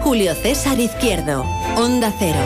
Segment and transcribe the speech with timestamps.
[0.00, 1.42] Julio César Izquierdo,
[1.76, 2.38] Onda Cero.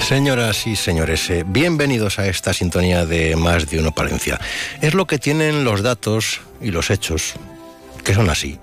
[0.00, 4.40] Señoras y señores, eh, bienvenidos a esta sintonía de Más de Uno Palencia.
[4.80, 7.34] Es lo que tienen los datos y los hechos,
[8.04, 8.58] que son así,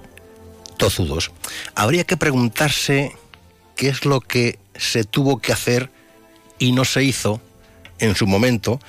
[0.77, 1.31] tozudos.
[1.73, 3.15] Habría que preguntarse
[3.77, 5.89] qué es lo que se tuvo que hacer
[6.59, 7.39] y no se hizo
[7.99, 8.79] en su momento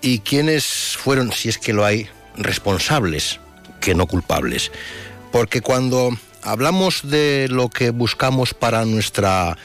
[0.00, 3.38] y quiénes fueron, si es que lo hay, responsables,
[3.80, 4.72] que no culpables.
[5.30, 6.10] Porque cuando
[6.42, 9.56] hablamos de lo que buscamos para nuestra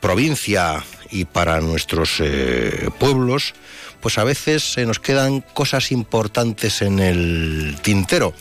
[0.00, 3.54] provincia y para nuestros eh, pueblos,
[4.00, 8.34] pues a veces se nos quedan cosas importantes en el tintero.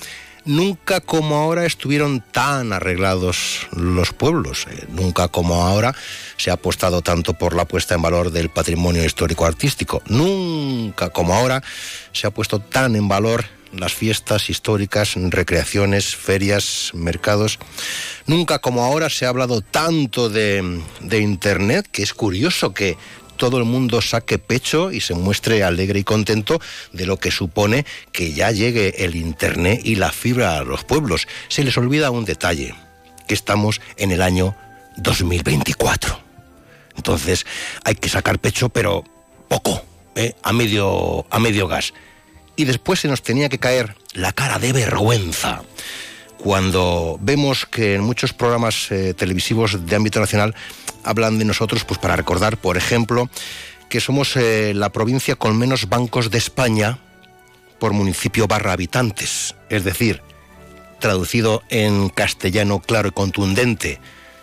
[0.45, 5.93] Nunca como ahora estuvieron tan arreglados los pueblos, eh, nunca como ahora
[6.37, 11.61] se ha apostado tanto por la puesta en valor del patrimonio histórico-artístico, nunca como ahora
[12.13, 17.59] se ha puesto tan en valor las fiestas históricas, recreaciones, ferias, mercados.
[18.25, 22.97] Nunca como ahora se ha hablado tanto de, de Internet, que es curioso que
[23.37, 26.59] todo el mundo saque pecho y se muestre alegre y contento
[26.91, 31.27] de lo que supone que ya llegue el Internet y la fibra a los pueblos.
[31.47, 32.73] Se les olvida un detalle,
[33.27, 34.55] que estamos en el año
[34.97, 36.19] 2024.
[36.97, 37.45] Entonces
[37.83, 39.03] hay que sacar pecho, pero
[39.47, 39.83] poco,
[40.15, 40.33] ¿eh?
[40.41, 41.93] a, medio, a medio gas
[42.58, 45.63] y después se nos tenía que caer la cara de vergüenza
[46.38, 50.55] cuando vemos que en muchos programas eh, televisivos de ámbito nacional
[51.03, 53.30] hablan de nosotros, pues para recordar, por ejemplo,
[53.89, 56.99] que somos eh, la provincia con menos bancos de España
[57.80, 59.55] por municipio barra habitantes.
[59.70, 60.21] Es decir,
[60.99, 63.99] traducido en castellano claro y contundente,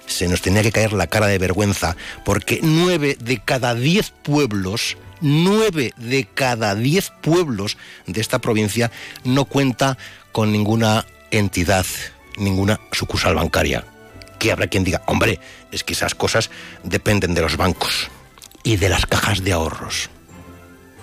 [0.06, 4.96] se nos tenía que caer la cara de vergüenza, porque nueve de cada diez pueblos
[5.24, 8.92] nueve de cada diez pueblos de esta provincia
[9.24, 9.96] no cuenta
[10.32, 11.86] con ninguna entidad,
[12.36, 13.84] ninguna sucursal bancaria.
[14.38, 15.40] Que habrá quien diga, hombre,
[15.72, 16.50] es que esas cosas
[16.82, 18.10] dependen de los bancos
[18.62, 20.10] y de las cajas de ahorros.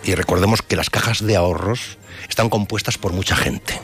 [0.03, 1.97] Y recordemos que las cajas de ahorros
[2.29, 3.81] están compuestas por mucha gente.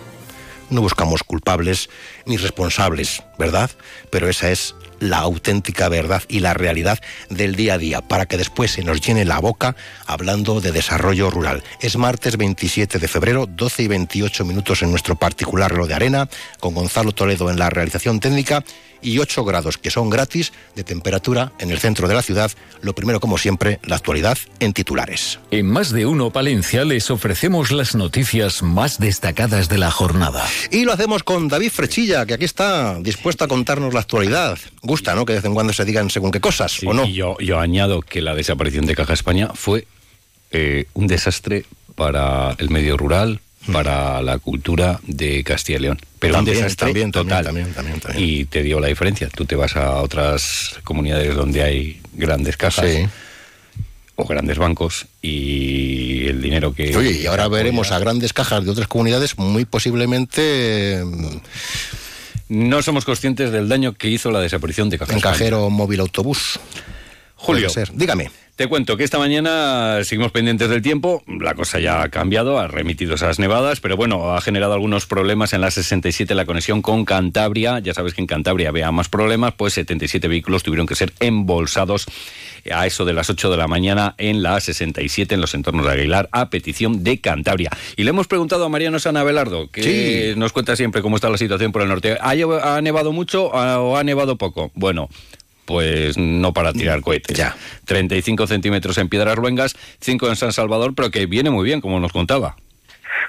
[0.70, 1.90] No buscamos culpables
[2.26, 3.70] ni responsables, ¿verdad?
[4.10, 7.00] Pero esa es la auténtica verdad y la realidad
[7.30, 9.76] del día a día, para que después se nos llene la boca
[10.06, 11.64] hablando de desarrollo rural.
[11.82, 16.30] Es martes 27 de febrero, 12 y 28 minutos en nuestro particular reloj de arena,
[16.60, 18.64] con Gonzalo Toledo en la realización técnica
[19.02, 22.52] y 8 grados que son gratis de temperatura en el centro de la ciudad.
[22.82, 25.40] Lo primero, como siempre, la actualidad en titulares.
[25.52, 30.48] En más de uno Palencia les ofrecemos las noticias más destacadas de la jornada.
[30.72, 34.58] Y lo hacemos con David Frechilla, que aquí está dispuesto a contarnos la actualidad.
[34.82, 35.26] Gusta, ¿no?
[35.26, 37.06] Que de vez en cuando se digan según qué cosas, ¿o no?
[37.06, 39.86] Y yo, yo añado que la desaparición de Caja España fue
[40.52, 41.66] eh, un desastre
[41.96, 43.40] para el medio rural,
[43.74, 46.00] para la cultura de Castilla y León.
[46.20, 47.44] Pero También, un desastre también, total.
[47.46, 48.00] también, también.
[48.16, 49.28] Y te digo la diferencia.
[49.30, 53.06] Tú te vas a otras comunidades donde hay grandes cajas Sí.
[54.16, 56.96] o grandes bancos y el dinero que...
[56.96, 61.04] Oye, y ahora veremos a grandes cajas de otras comunidades muy posiblemente eh,
[62.50, 66.60] No somos conscientes del daño que hizo la desaparición de Caja en cajero móvil autobús.
[67.36, 67.70] Julio.
[67.94, 68.32] Dígame.
[68.58, 72.68] Te cuento que esta mañana seguimos pendientes del tiempo, la cosa ya ha cambiado, ha
[72.68, 77.06] remitido esas nevadas, pero bueno, ha generado algunos problemas en la 67 la conexión con
[77.06, 81.14] Cantabria, ya sabes que en Cantabria había más problemas, pues 77 vehículos tuvieron que ser
[81.20, 82.08] embolsados
[82.72, 85.92] a eso de las 8 de la mañana en la 67 en los entornos de
[85.92, 87.70] Aguilar a petición de Cantabria.
[87.96, 90.40] Y le hemos preguntado a Mariano San Abelardo, que Sí.
[90.40, 92.18] nos cuenta siempre cómo está la situación por el norte.
[92.20, 94.72] ¿Ha, nevado mucho o ha nevado poco?
[94.74, 95.10] Bueno,
[95.68, 97.38] pues no para tirar cohetes.
[97.38, 97.56] Ya.
[97.86, 102.00] 35 centímetros en Piedras Luengas, 5 en San Salvador, pero que viene muy bien, como
[102.00, 102.56] nos contaba.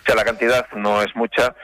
[0.02, 1.54] O sea, la cantidad no es mucha.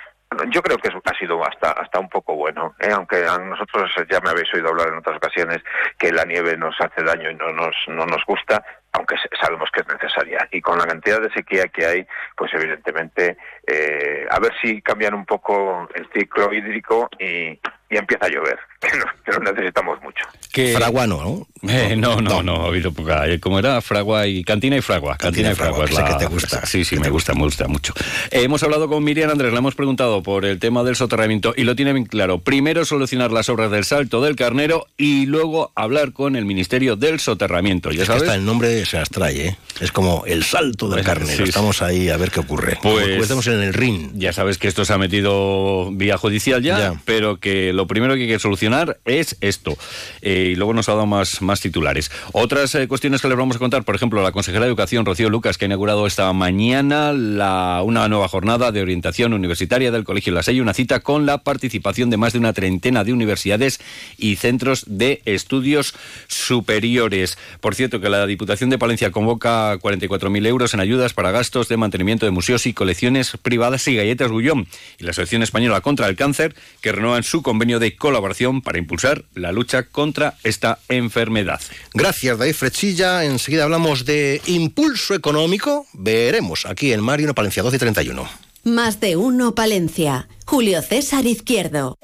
[0.51, 2.91] Yo creo que ha sido hasta hasta un poco bueno, ¿eh?
[2.93, 5.59] aunque a nosotros ya me habéis oído hablar en otras ocasiones
[5.97, 9.83] que la nieve nos hace daño y no nos no nos gusta, aunque sabemos que
[9.83, 10.49] es necesaria.
[10.51, 12.07] Y con la cantidad de sequía que hay,
[12.37, 17.61] pues evidentemente eh, a ver si cambian un poco el ciclo hídrico y,
[17.95, 19.05] y empieza a llover, que, no-
[19.45, 20.25] que necesitamos mucho.
[20.53, 21.69] Que Fraguano, ¿no?
[21.69, 23.27] Eh, no, no, no, ha habido poca.
[23.27, 23.81] Eh, ¿Cómo era?
[23.81, 25.17] Fragua y cantina y fragua.
[25.17, 25.87] Cantina, y fragua.
[25.89, 26.65] sé que te gusta.
[26.67, 27.93] Sí, sí, me gusta, me gusta mucho.
[28.31, 31.65] Eh, hemos hablado con Miriam Andrés, le hemos preguntado por el tema del soterramiento y
[31.65, 32.39] lo tiene bien claro.
[32.39, 37.19] Primero solucionar las obras del Salto del Carnero y luego hablar con el Ministerio del
[37.19, 37.91] Soterramiento.
[37.91, 38.23] Ya sabes.
[38.23, 39.57] hasta el nombre se abstrae, ¿eh?
[39.81, 41.43] Es como el Salto del Carnero.
[41.45, 42.79] Estamos ahí a ver qué ocurre.
[42.81, 44.13] Pues estamos en el RIN.
[44.21, 48.23] Ya sabes que esto se ha metido vía judicial ya, pero que lo primero que
[48.23, 49.77] hay que solucionar es esto.
[50.23, 52.11] Eh, y luego nos ha dado más, más titulares.
[52.33, 55.31] Otras eh, cuestiones que les vamos a contar, por ejemplo, la consejera de Educación, Rocío
[55.31, 60.33] Lucas, que ha inaugurado esta mañana la, una nueva jornada de orientación universitaria del Colegio
[60.33, 63.81] La Salle, una cita con la participación de más de una treintena de universidades
[64.19, 65.95] y centros de estudios
[66.29, 67.39] superiores.
[67.61, 71.77] Por cierto, que la Diputación de Palencia convoca 44.000 euros en ayudas para gastos de
[71.77, 74.67] mantenimiento de museos y colecciones privadas y galletas Gullón.
[74.99, 79.25] Y la Asociación Española contra el Cáncer, que renuevan su convenio de colaboración para impulsar
[79.35, 81.61] la lucha contra esta enfermedad.
[81.93, 83.25] Gracias, David Frechilla.
[83.25, 85.87] Enseguida hablamos de impulso económico.
[85.93, 88.29] Veremos aquí en Marino Palencia 12 y 31.
[88.65, 90.29] Más de uno Palencia.
[90.47, 91.99] Julio César Izquierdo.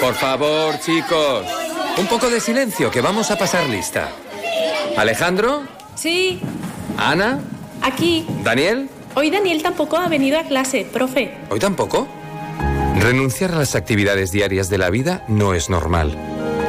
[0.00, 1.46] Por favor, chicos.
[1.98, 4.10] Un poco de silencio, que vamos a pasar lista.
[4.96, 5.62] Alejandro.
[5.94, 6.40] Sí.
[6.96, 7.40] Ana.
[7.82, 8.24] Aquí.
[8.42, 8.88] Daniel.
[9.14, 11.36] Hoy Daniel tampoco ha venido a clase, profe.
[11.50, 12.08] ¿Hoy tampoco?
[12.98, 16.16] Renunciar a las actividades diarias de la vida no es normal.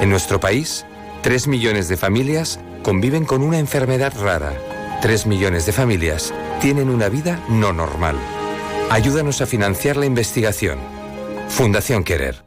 [0.01, 0.85] En nuestro país,
[1.23, 4.53] 3 millones de familias conviven con una enfermedad rara.
[5.01, 8.15] 3 millones de familias tienen una vida no normal.
[8.89, 10.79] Ayúdanos a financiar la investigación.
[11.49, 12.43] Fundación Querer.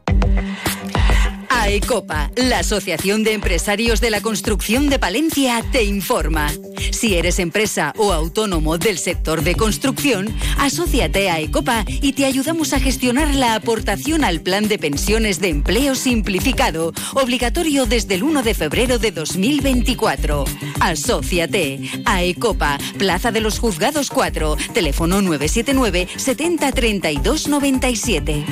[1.65, 6.51] AECOPA, la Asociación de Empresarios de la Construcción de Palencia, te informa.
[6.91, 12.73] Si eres empresa o autónomo del sector de construcción, asóciate a AECOPA y te ayudamos
[12.73, 18.43] a gestionar la aportación al Plan de Pensiones de Empleo Simplificado, obligatorio desde el 1
[18.43, 20.45] de febrero de 2024.
[20.81, 21.79] Asóciate.
[22.05, 28.45] a AECOPA, Plaza de los Juzgados 4, teléfono 979 70 32 97.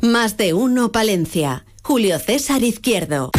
[0.00, 1.66] Más de uno Palencia.
[1.82, 3.30] Julio César Izquierdo.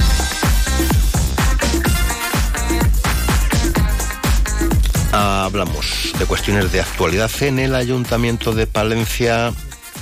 [5.12, 9.54] Hablamos de cuestiones de actualidad en el Ayuntamiento de Palencia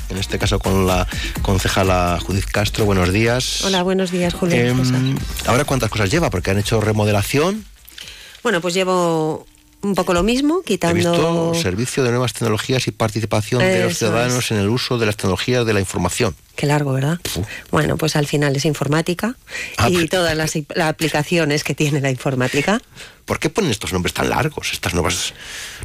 [0.09, 1.07] en este caso con la
[1.41, 2.85] concejala Judith Castro.
[2.85, 3.63] Buenos días.
[3.63, 4.55] Hola, buenos días, Julio.
[4.57, 5.15] Em,
[5.45, 6.29] ahora, ¿cuántas cosas lleva?
[6.29, 7.65] Porque han hecho remodelación.
[8.41, 9.45] Bueno, pues llevo
[9.81, 10.97] un poco lo mismo, quitando...
[10.97, 15.05] He visto servicio de nuevas tecnologías y participación de los ciudadanos en el uso de
[15.05, 16.35] las tecnologías de la información.
[16.59, 17.17] Qué largo, ¿verdad?
[17.71, 19.37] Bueno, pues al final es informática
[19.77, 22.81] ah, y pues, todas las, aplicaciones que tiene la informática.
[23.23, 25.33] ¿Por qué ponen estos nombres tan largos, estas nuevas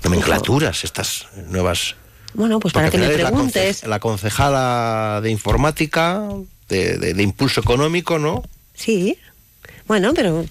[0.02, 1.94] nomenclaturas, estas nuevas...
[2.32, 3.86] Bueno, pues para que me preguntes...
[3.86, 6.28] La, concejala de informática,
[6.68, 8.42] de impulso económico, ¿no?
[8.74, 9.16] Sí,
[9.86, 10.44] bueno, pero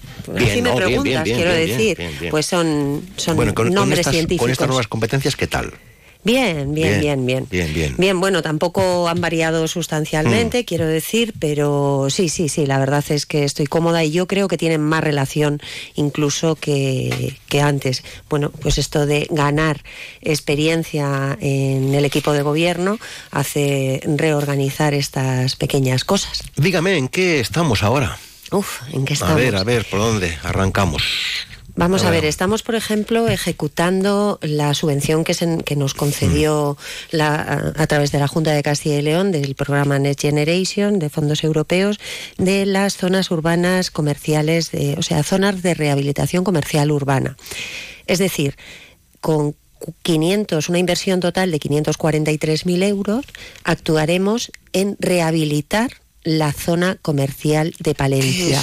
[0.52, 1.98] si me preguntas, quiero decir,
[2.30, 3.36] pues son, son
[3.74, 4.42] nombres científicos.
[4.42, 5.74] Con estas nuevas competencias, ¿qué tal?
[6.24, 7.46] Bien, bien, bien, bien.
[7.50, 7.94] Bien, bien.
[7.98, 10.64] Bien, bueno, tampoco han variado sustancialmente, mm.
[10.64, 14.48] quiero decir, pero sí, sí, sí, la verdad es que estoy cómoda y yo creo
[14.48, 15.60] que tienen más relación
[15.94, 18.02] incluso que, que antes.
[18.30, 19.82] Bueno, pues esto de ganar
[20.22, 22.98] experiencia en el equipo de gobierno
[23.30, 26.42] hace reorganizar estas pequeñas cosas.
[26.56, 28.18] Dígame, ¿en qué estamos ahora?
[28.50, 29.34] Uf, ¿en qué estamos?
[29.34, 31.02] A ver, a ver, ¿por dónde arrancamos?
[31.76, 32.24] Vamos a, ver.
[32.24, 36.76] estamos, por ejemplo, ejecutando la subvención que, se, que nos concedió
[37.12, 37.16] mm.
[37.16, 41.10] la, a, través de la Junta de Castilla y León del programa Next Generation de
[41.10, 41.98] fondos europeos
[42.38, 47.36] de las zonas urbanas comerciales, o sea, zonas de rehabilitación comercial urbana.
[48.06, 48.56] Es decir,
[49.20, 49.56] con
[50.02, 53.24] 500, una inversión total de 543.000 euros,
[53.64, 58.62] actuaremos en rehabilitar la zona comercial de Palencia.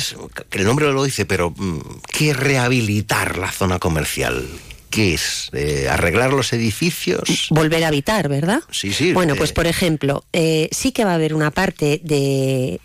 [0.52, 1.80] el nombre lo dice, pero mm,
[2.12, 4.46] ¿qué es rehabilitar la zona comercial?
[4.90, 5.50] ¿Qué es?
[5.54, 7.48] Eh, ¿Arreglar los edificios?
[7.50, 8.62] Volver a habitar, ¿verdad?
[8.72, 9.14] Sí, sí.
[9.14, 12.82] Bueno, pues por ejemplo, eh, sí que va a haber una parte de,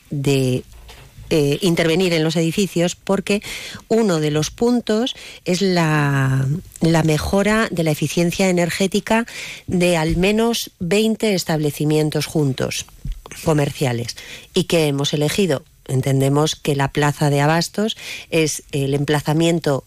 [1.30, 3.42] eh, intervenir en los edificios porque
[3.88, 6.46] uno de los puntos es la,
[6.80, 9.26] la, mejora de la eficiencia energética
[9.66, 12.86] de al menos 20 establecimientos juntos
[13.44, 14.16] comerciales
[14.54, 15.64] y que hemos elegido.
[15.88, 17.96] Entendemos que la plaza de abastos
[18.30, 19.84] es el emplazamiento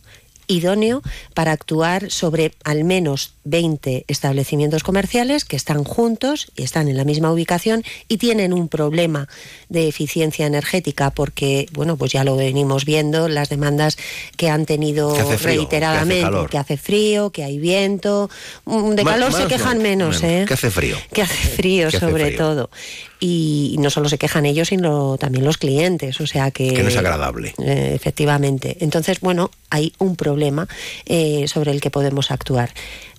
[0.49, 1.01] idóneo
[1.33, 7.05] para actuar sobre al menos 20 establecimientos comerciales que están juntos y están en la
[7.05, 9.29] misma ubicación y tienen un problema
[9.69, 13.97] de eficiencia energética porque, bueno, pues ya lo venimos viendo, las demandas
[14.35, 18.29] que han tenido reiteradamente, que hace, frío, que hay viento,
[18.65, 20.45] mm, de calor se quejan menos, ¿eh?
[20.47, 20.97] Que hace frío.
[21.13, 22.71] Que hace frío, sobre todo.
[23.19, 26.19] Y no solo se quejan ellos, sino también los clientes.
[26.21, 26.73] O sea que.
[26.73, 27.53] Que no es agradable.
[27.63, 28.77] Eh, efectivamente.
[28.81, 30.67] Entonces, bueno, hay un problema
[31.05, 32.71] eh, sobre el que podemos actuar.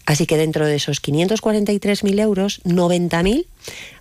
[0.07, 3.45] Así que dentro de esos 543.000 euros, 90.000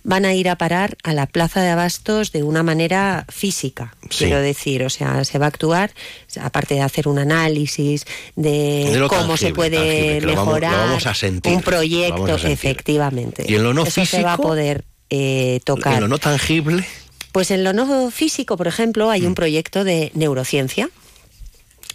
[0.02, 4.24] van a ir a parar a la plaza de abastos de una manera física, Sí.
[4.24, 4.82] quiero decir.
[4.82, 5.92] O sea, se va a actuar,
[6.40, 10.86] aparte de hacer un análisis de, cómo se puede tangible, que lo vamos- lo mejorar
[10.88, 13.44] vamos a sentir, un proyecto, efectivamente.
[13.46, 14.48] ¿Y en lo no Eso se va a físico?
[14.48, 15.94] poder eh, tocar.
[15.94, 16.84] En lo no tangible.
[17.32, 19.26] Pues en lo no físico, por ejemplo, hay Mm.
[19.26, 20.88] un proyecto de neurociencia.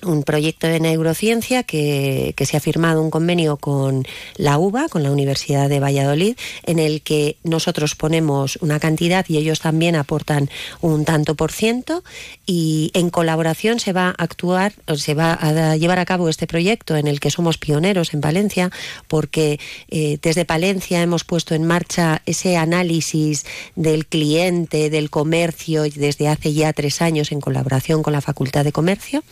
[0.04, 5.04] Un proyecto de neurociencia que, que se ha firmado un convenio con la UBA, con
[5.04, 10.50] la Universidad de Valladolid, en el que nosotros ponemos una cantidad y ellos también aportan
[10.82, 12.04] un tanto por ciento
[12.46, 16.96] y en colaboración se va a actuar, se va a llevar a cabo este proyecto
[16.96, 18.72] en el que somos pioneros en Palencia,
[19.08, 19.60] porque
[19.90, 26.54] eh, desde Palencia hemos puesto en marcha ese análisis del cliente, del comercio, desde hace
[26.54, 29.24] ya tres años en colaboración con la Facultad de Comercio.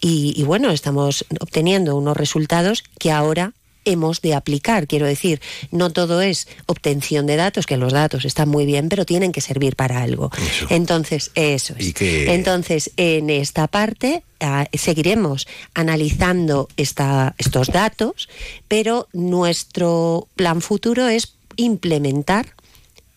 [0.00, 3.52] Y, y bueno, estamos obteniendo unos resultados que ahora
[3.86, 4.86] hemos de aplicar.
[4.86, 5.40] Quiero decir,
[5.70, 9.40] no todo es obtención de datos, que los datos están muy bien, pero tienen que
[9.40, 10.30] servir para algo.
[10.36, 10.66] Eso.
[10.68, 11.86] Entonces, eso es.
[11.88, 18.28] Y que- Entonces, en esta parte ah, seguiremos analizando esta- estos datos,
[18.68, 22.54] pero nuestro plan futuro es implementar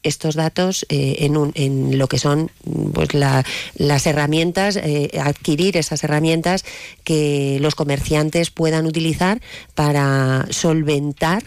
[0.03, 2.51] estos datos eh, en, un- en lo que son
[2.93, 3.43] pues, la-
[3.75, 6.65] las herramientas, eh, adquirir esas herramientas
[7.03, 9.41] que los comerciantes puedan utilizar
[9.75, 11.43] para solventar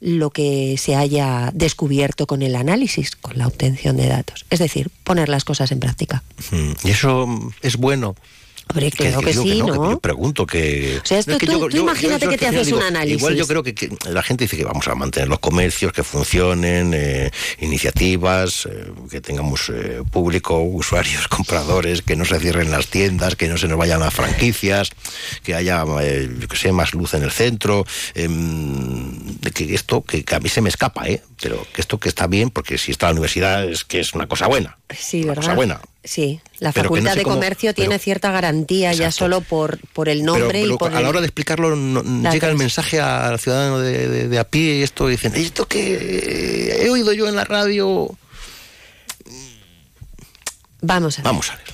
[0.00, 4.44] lo que se haya descubierto con el análisis, con la obtención de datos.
[4.50, 6.22] Es decir, poner las cosas en práctica.
[6.50, 7.26] Mm, Y eso
[7.62, 8.14] es bueno.
[8.68, 9.82] Hombre, creo que, sí, no, ¿no?
[9.82, 10.98] que yo pregunto que...
[11.02, 13.18] O sea, esto No, tú- imagínate que te haces un análisis.
[13.18, 13.74] Igual yo creo que,
[14.08, 17.30] la gente dice que vamos a mantener los comercios, que funcionen, eh,
[17.60, 23.48] iniciativas, eh, que tengamos eh, público, usuarios, compradores, que no se cierren las tiendas, que
[23.48, 24.90] no se nos vayan las franquicias,
[25.44, 30.24] que haya, eh, yo que sé, más luz en el centro, em, que esto, que,
[30.24, 31.22] que a mí se me escapa, ¿eh?
[31.40, 34.26] Pero que esto que está bien, porque si está la universidad es que es una
[34.26, 34.78] cosa buena.
[34.96, 35.42] Sí, una ¿verdad?
[35.42, 35.80] cosa buena.
[36.08, 39.40] Sí, la Pero que no Facultad sé de cómo- Comercio tiene cierta garantía ya solo
[39.40, 42.48] por, por el nombre pero, y por a el- la hora de explicarlo no- llega
[42.48, 46.78] el mensaje al ciudadano de, de- de a pie y esto y dicen esto que
[46.84, 48.08] he oído yo en la radio
[50.82, 51.24] Vamos a ver.
[51.24, 51.64] vamos a ver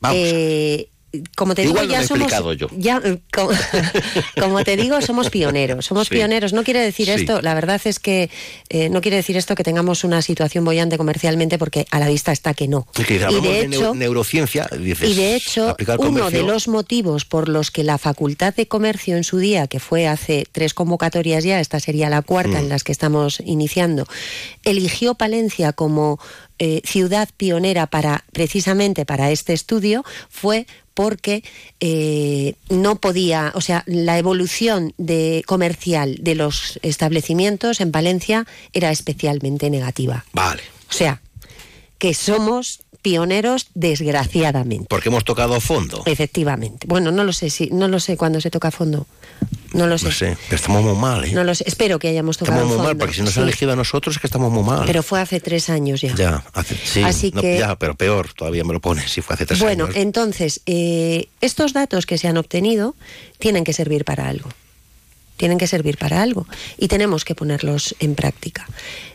[0.00, 0.34] vamos a ver.
[0.34, 0.89] Eh,
[1.36, 2.30] como te Igual digo, ya somos.
[2.56, 2.68] yo.
[2.76, 3.00] ya,
[3.32, 3.50] como,
[4.40, 5.86] como te digo, somos pioneros.
[5.86, 6.14] Somos Sí.
[6.14, 6.52] pioneros.
[6.52, 7.12] No quiere decir Sí.
[7.12, 8.30] esto, la verdad es que
[8.68, 12.30] eh, no quiere decir esto que tengamos una situación bollante comercialmente, porque a la vista
[12.32, 12.86] está que no.
[12.98, 17.24] Es que y de hecho, neu- neurociencia dices, Y de hecho, uno de los motivos
[17.24, 21.44] por los que la Facultad de Comercio en su día, que fue hace tres convocatorias
[21.44, 22.64] ya, esta sería la cuarta Mm.
[22.64, 24.06] en las que estamos iniciando,
[24.64, 26.18] eligió Palencia como
[26.62, 31.42] eh, ciudad pionera para precisamente para este estudio fue porque
[31.80, 38.90] eh, no podía, o sea, la evolución de comercial de los establecimientos en Palencia era
[38.90, 40.26] especialmente negativa.
[40.34, 41.22] vale O sea,
[41.96, 44.84] que somos pioneros desgraciadamente.
[44.90, 46.86] porque hemos tocado fondo Efectivamente.
[46.86, 49.06] Bueno, no lo sé si no lo sé cuándo se toca fondo.
[49.72, 50.06] No lo sé.
[50.06, 51.32] no sé pero estamos muy mal ¿eh?
[51.32, 51.64] No lo sé.
[51.66, 52.88] Espero que hayamos tocado estamos muy fondo.
[52.88, 53.40] mal porque si nos Sí.
[53.40, 56.14] han elegido a nosotros es que estamos muy mal Pero fue hace tres años ya.
[56.14, 59.34] ya hace, sí Así no, que- ya pero peor todavía me lo pones si fue
[59.34, 62.94] hace tres Bueno, años entonces, eh, estos datos que se han obtenido
[63.38, 64.48] tienen que servir para algo.
[65.36, 66.46] Tienen que servir para algo.
[66.76, 68.68] Y tenemos que ponerlos en práctica.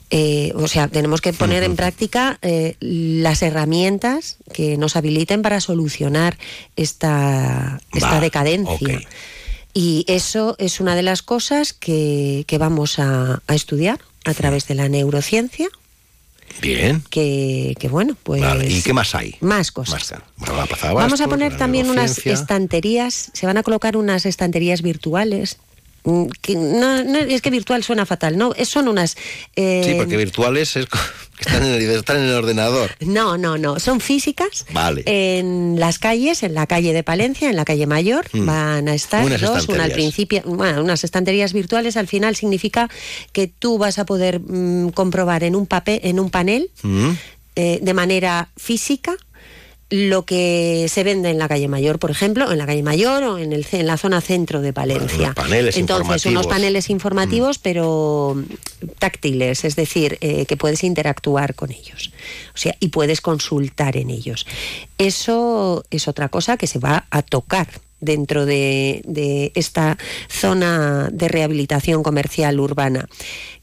[0.09, 5.59] Eh, o sea, tenemos que poner en práctica eh, las herramientas que nos habiliten para
[5.59, 6.37] solucionar
[6.75, 9.01] esta, esta decadencia.
[9.77, 14.67] Y eso es una de las cosas que, que vamos a, a estudiar a través
[14.67, 15.67] de la neurociencia,
[16.61, 18.41] bien que, que bueno, pues...
[18.41, 19.35] Vale, ¿y qué más hay?
[19.41, 20.11] Más cosas.
[20.11, 20.21] Más.
[20.37, 25.57] Bueno, la Vamos a poner también unas estanterías, se van a colocar unas estanterías virtuales.
[26.05, 29.17] Mm, que no, no, es que virtual suena fatal, no, es- son unas...
[29.55, 30.87] eh, Sí, porque virtuales es
[31.39, 32.91] están en, el, están en el ordenador.
[33.01, 34.65] No, no, no, son físicas.
[34.71, 35.03] Vale.
[35.05, 38.45] En las calles, en la calle de Palencia, en la calle Mayor, Mm.
[38.45, 39.59] van a estar Unas dos, una al
[39.91, 39.93] estanterías.
[39.95, 42.89] principio, bueno, unas estanterías virtuales, al final significa
[43.33, 47.09] que tú vas a poder mm, comprobar en un papel, en un panel, Mm.
[47.57, 49.15] eh, de manera física
[49.89, 53.37] lo que se vende en la calle Mayor, por ejemplo, en la calle Mayor o
[53.37, 55.27] en, el, en la zona centro de Palencia.
[55.27, 56.45] unos paneles Entonces, unos informativos.
[56.45, 56.49] Mm.
[56.49, 58.43] paneles informativos, pero
[58.97, 62.11] táctiles, es decir, eh, que puedes interactuar con ellos.
[62.53, 64.47] O sea, y puedes consultar en ellos.
[64.97, 67.67] Eso es otra cosa que se va a tocar
[67.99, 69.97] dentro de, de esta
[70.29, 73.07] zona de rehabilitación comercial urbana.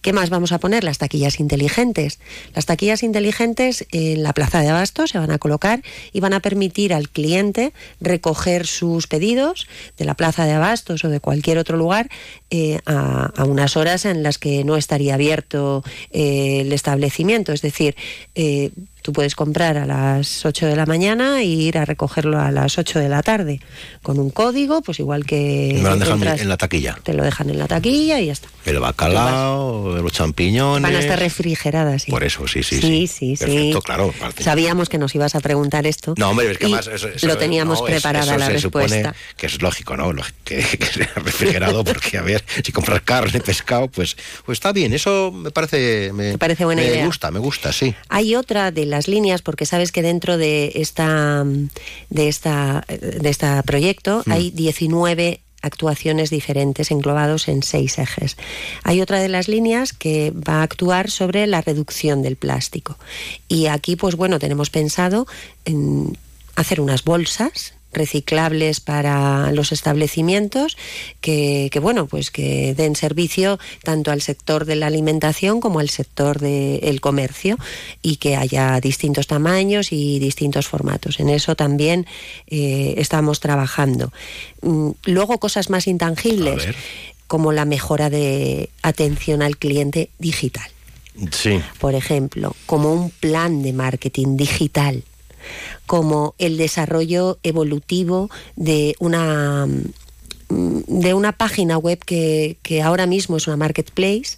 [0.02, 0.82] ¿Qué más vamos a poner?
[0.82, 2.18] Las taquillas inteligentes.
[2.56, 5.80] Las taquillas inteligentes en la plaza de abasto se van a colocar
[6.12, 11.08] y van a permitir al cliente recoger sus pedidos de la plaza de abastos o
[11.08, 12.10] de cualquier otro lugar
[12.50, 17.52] eh, a, unas horas en las que no estaría abierto eh, el establecimiento.
[17.52, 17.94] Es decir,
[18.34, 22.52] eh, Tú puedes comprar a las 8 de la mañana e ir a recogerlo a
[22.52, 23.60] las 8 de la tarde
[24.00, 25.72] con un código, pues igual que...
[25.74, 26.96] Me lo dejan en la taquilla.
[27.02, 28.48] Te lo dejan en la taquilla y ya está.
[28.64, 30.82] El bacalao, los champiñones...
[30.82, 32.12] Van a estar refrigeradas, sí.
[32.12, 32.80] Por eso, sí, sí.
[32.80, 33.44] Sí, sí, sí.
[33.44, 34.14] Perfecto, claro.
[34.38, 36.14] Sabíamos que nos ibas a preguntar esto.
[36.16, 36.86] No, hombre, es que más...
[36.86, 38.96] Eso, lo teníamos no, preparada eso la se respuesta.
[38.96, 40.12] Supone que es lógico, ¿no?
[40.44, 44.16] Que, que sea refrigerado porque, a ver, si compras carne, pescado, pues,
[44.46, 44.92] pues está bien.
[44.92, 46.12] Eso me parece...
[46.12, 47.00] Me, ¿Te parece buena me idea?
[47.00, 47.94] Me gusta, me gusta, sí.
[48.08, 51.44] Hay otra de las líneas, porque sabes que dentro de esta
[52.10, 54.32] de esta de este proyecto Mm.
[54.32, 58.36] hay 19 actuaciones diferentes englobados en seis ejes.
[58.82, 62.98] Hay otra de las líneas que va a actuar sobre la reducción del plástico.
[63.48, 65.26] Y aquí, pues bueno, tenemos pensado
[65.64, 66.18] en
[66.56, 70.76] hacer unas bolsas reciclables para los establecimientos
[71.20, 75.90] que, que, bueno pues que den servicio tanto al sector de la alimentación como al
[75.90, 77.58] sector del comercio
[78.02, 81.20] y que haya distintos tamaños y distintos formatos.
[81.20, 82.06] En eso también
[82.48, 84.12] eh, estamos trabajando.
[84.62, 86.68] Mm, luego cosas más intangibles
[87.26, 90.68] como la mejora de atención al cliente digital.
[91.30, 91.60] Sí.
[91.78, 95.04] Por ejemplo como un plan de marketing digital
[95.86, 99.66] como el desarrollo evolutivo de una
[100.52, 104.36] de una página web que, que, ahora mismo es una marketplace,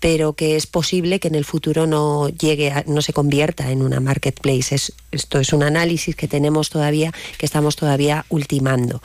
[0.00, 4.00] pero que es posible que en el futuro no llegue, no se convierta en una
[4.00, 4.74] marketplace.
[4.74, 9.02] Es, esto es un análisis que tenemos todavía, que estamos todavía ultimando.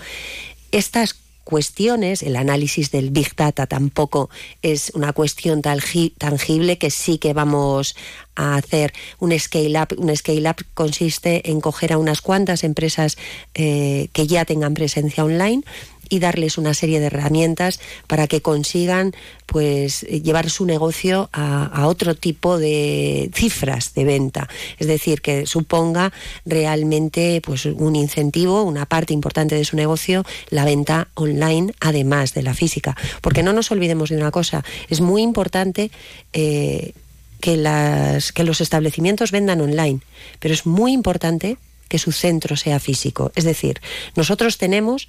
[0.71, 1.15] Estas
[1.49, 4.29] cuestiones, el análisis del Big Data tampoco
[4.61, 7.95] es una cuestión tangible que sí que vamos
[8.35, 9.87] a hacer un scale up.
[9.97, 13.17] Un scale up consiste en coger a unas cuantas empresas
[13.55, 15.63] eh, que ya tengan presencia online
[16.09, 19.13] y darles una serie de herramientas para que consigan
[19.45, 24.47] pues llevar su negocio a, otro tipo de cifras de venta.
[24.77, 26.11] Es decir que suponga
[26.45, 32.43] realmente pues un incentivo una parte importante de su negocio la venta online además de
[32.43, 32.95] la física.
[33.21, 35.89] Porque no nos olvidemos de una cosa es muy importante
[36.33, 36.93] eh,
[37.39, 39.99] que, las, que los establecimientos vendan online
[40.39, 41.57] pero es muy importante
[41.87, 43.31] que su centro sea físico.
[43.35, 43.81] Es decir
[44.15, 45.07] nosotros tenemos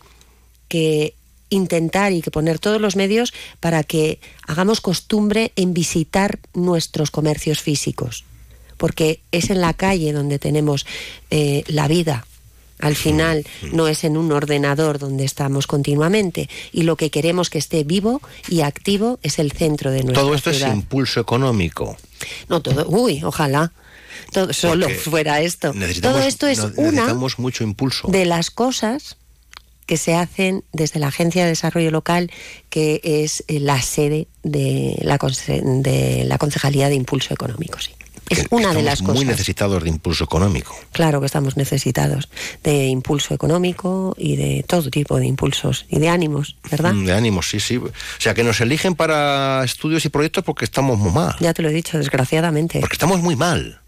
[0.70, 1.14] que
[1.50, 7.60] intentar y que poner todos los medios para que hagamos costumbre en visitar nuestros comercios
[7.60, 8.24] físicos,
[8.76, 10.86] porque es en la calle donde tenemos
[11.30, 12.24] eh, la vida.
[12.78, 17.58] Al final no es en un ordenador donde estamos continuamente y lo que queremos que
[17.58, 20.70] esté vivo y activo es el centro de nuestra Todo esto ciudad.
[20.70, 21.98] es impulso económico.
[22.48, 23.72] No todo, uy, ojalá.
[24.32, 25.74] Todo, solo fuera esto.
[26.00, 28.08] Todo esto es una necesitamos mucho impulso.
[28.08, 29.16] de las cosas
[29.90, 32.30] que se hacen desde la Agencia de Desarrollo Local,
[32.68, 37.80] que es eh, la sede de la, de la Concejalía de Impulso Económico.
[37.80, 37.90] Sí.
[38.28, 39.26] Es una de las muy cosas.
[39.26, 40.78] necesitados de impulso económico.
[40.92, 42.28] Claro que estamos necesitados
[42.62, 46.92] de impulso económico y de todo tipo de impulsos y de ánimos, ¿verdad?
[46.92, 47.78] Mm, De ánimos, sí, sí.
[47.78, 51.34] O sea, que nos eligen para estudios y proyectos porque estamos muy mal.
[51.40, 52.78] Ya te lo he dicho, desgraciadamente.
[52.78, 53.80] Porque estamos muy mal.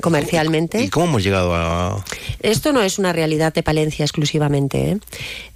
[0.00, 0.82] Comercialmente.
[0.82, 2.04] ¿Y cómo hemos llegado a...?
[2.40, 4.90] Esto no es una realidad de Palencia exclusivamente.
[4.90, 4.98] ¿eh?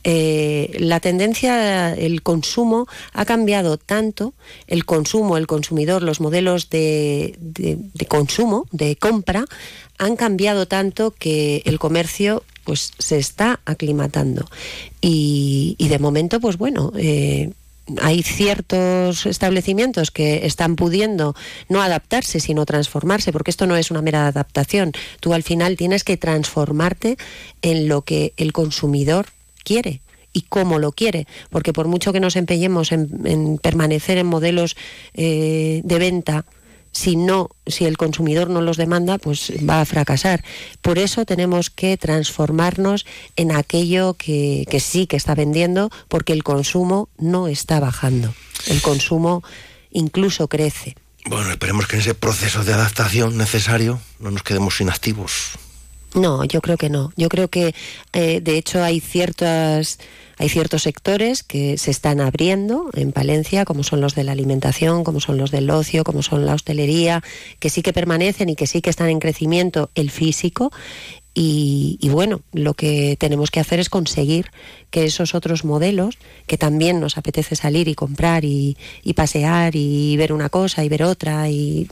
[0.04, 4.34] Eh, la tendencia, el consumo ha cambiado tanto,
[4.66, 9.44] el consumo, el consumidor, los modelos de, de, de consumo, de compra,
[9.98, 14.46] han cambiado tanto que el comercio pues se está aclimatando.
[15.00, 17.50] Y, y de momento, pues bueno, eh,
[18.00, 21.34] hay ciertos establecimientos que están pudiendo
[21.68, 24.92] no adaptarse, sino transformarse, porque esto no es una mera adaptación.
[25.20, 27.16] Tú al final tienes que transformarte
[27.62, 29.26] en lo que el consumidor
[29.64, 30.00] quiere
[30.32, 34.76] y cómo lo quiere, porque por mucho que nos empeñemos en, permanecer en modelos
[35.14, 36.44] eh, de venta,
[36.92, 40.44] si no, si el consumidor no los demanda, pues va a fracasar.
[40.82, 46.42] Por eso tenemos que transformarnos en aquello que, que, sí que está vendiendo, porque el
[46.42, 48.34] consumo no está bajando.
[48.66, 49.42] El consumo
[49.90, 50.96] incluso crece.
[51.26, 55.52] Bueno, esperemos que en ese proceso de adaptación necesario no nos quedemos inactivos.
[56.14, 57.12] No, yo creo que no.
[57.16, 57.74] Yo creo que,
[58.12, 59.98] eh, de hecho, hay ciertas
[60.40, 65.04] hay ciertos sectores que se están abriendo en Palencia, como son los de la alimentación,
[65.04, 67.22] como son los del ocio, como son la hostelería,
[67.58, 70.72] que sí que permanecen y que sí que están en crecimiento el físico
[71.32, 74.50] Y, bueno, lo que tenemos que hacer es conseguir
[74.90, 78.76] que esos otros modelos, que también nos apetece salir y comprar y,
[79.14, 81.88] pasear y ver una cosa y ver otra, y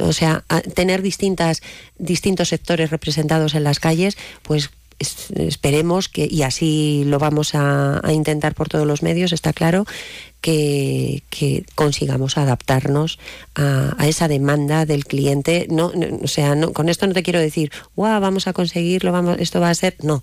[0.00, 1.62] o sea, tener distintas,
[1.98, 8.54] distintos sectores representados en las calles, pues esperemos que, y así lo vamos a, intentar
[8.54, 9.86] por todos los medios, está claro,
[10.40, 11.22] que,
[11.74, 13.18] consigamos adaptarnos
[13.54, 15.66] a, esa demanda del cliente.
[15.70, 19.36] No, o sea, no, con esto no te quiero decir, wow, vamos a conseguirlo, vamos,
[19.40, 19.96] esto va a ser.
[20.02, 20.22] No.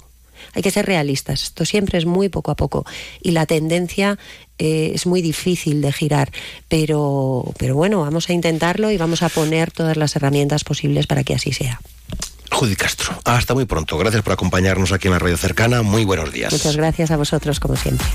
[0.54, 1.44] Hay que ser realistas.
[1.44, 2.86] Esto siempre es muy poco a poco.
[3.22, 4.20] Y la tendencia
[4.58, 6.32] eh, es muy difícil de girar.
[6.68, 11.24] Pero, pero bueno, vamos a intentarlo y vamos a poner todas las herramientas posibles para
[11.24, 11.80] que así sea.
[12.52, 13.98] Judy Castro, hasta muy pronto.
[13.98, 15.82] Gracias por acompañarnos aquí en la radio cercana.
[15.82, 16.54] Muy buenos días.
[16.54, 18.08] Muchas gracias a vosotros, como siempre.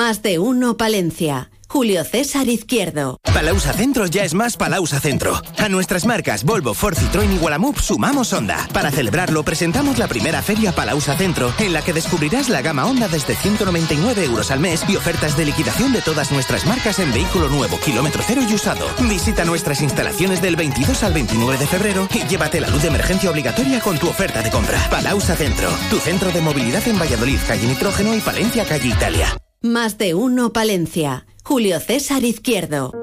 [0.00, 1.50] Más de uno, Palencia.
[1.68, 3.18] Julio César Izquierdo.
[3.34, 5.38] Palausa Centro ya es más Palausa Centro.
[5.58, 8.66] A nuestras marcas Volvo, Ford, Citroën y Gualamup sumamos Honda.
[8.72, 13.08] Para celebrarlo presentamos la primera feria Palausa Centro, en la que descubrirás la gama Honda
[13.08, 17.50] desde 199 euros al mes y ofertas de liquidación de todas nuestras marcas en vehículo
[17.50, 18.86] nuevo, kilómetro cero y usado.
[19.02, 23.30] Visita nuestras instalaciones del 22 al 29 de febrero y llévate la luz de emergencia
[23.30, 24.78] obligatoria con tu oferta de compra.
[24.88, 29.36] Palausa Centro, tu centro de movilidad en Valladolid, calle Nitrógeno y Palencia, calle Italia.
[29.62, 31.26] Más de uno, Palencia.
[31.44, 32.94] Julio César Izquierdo.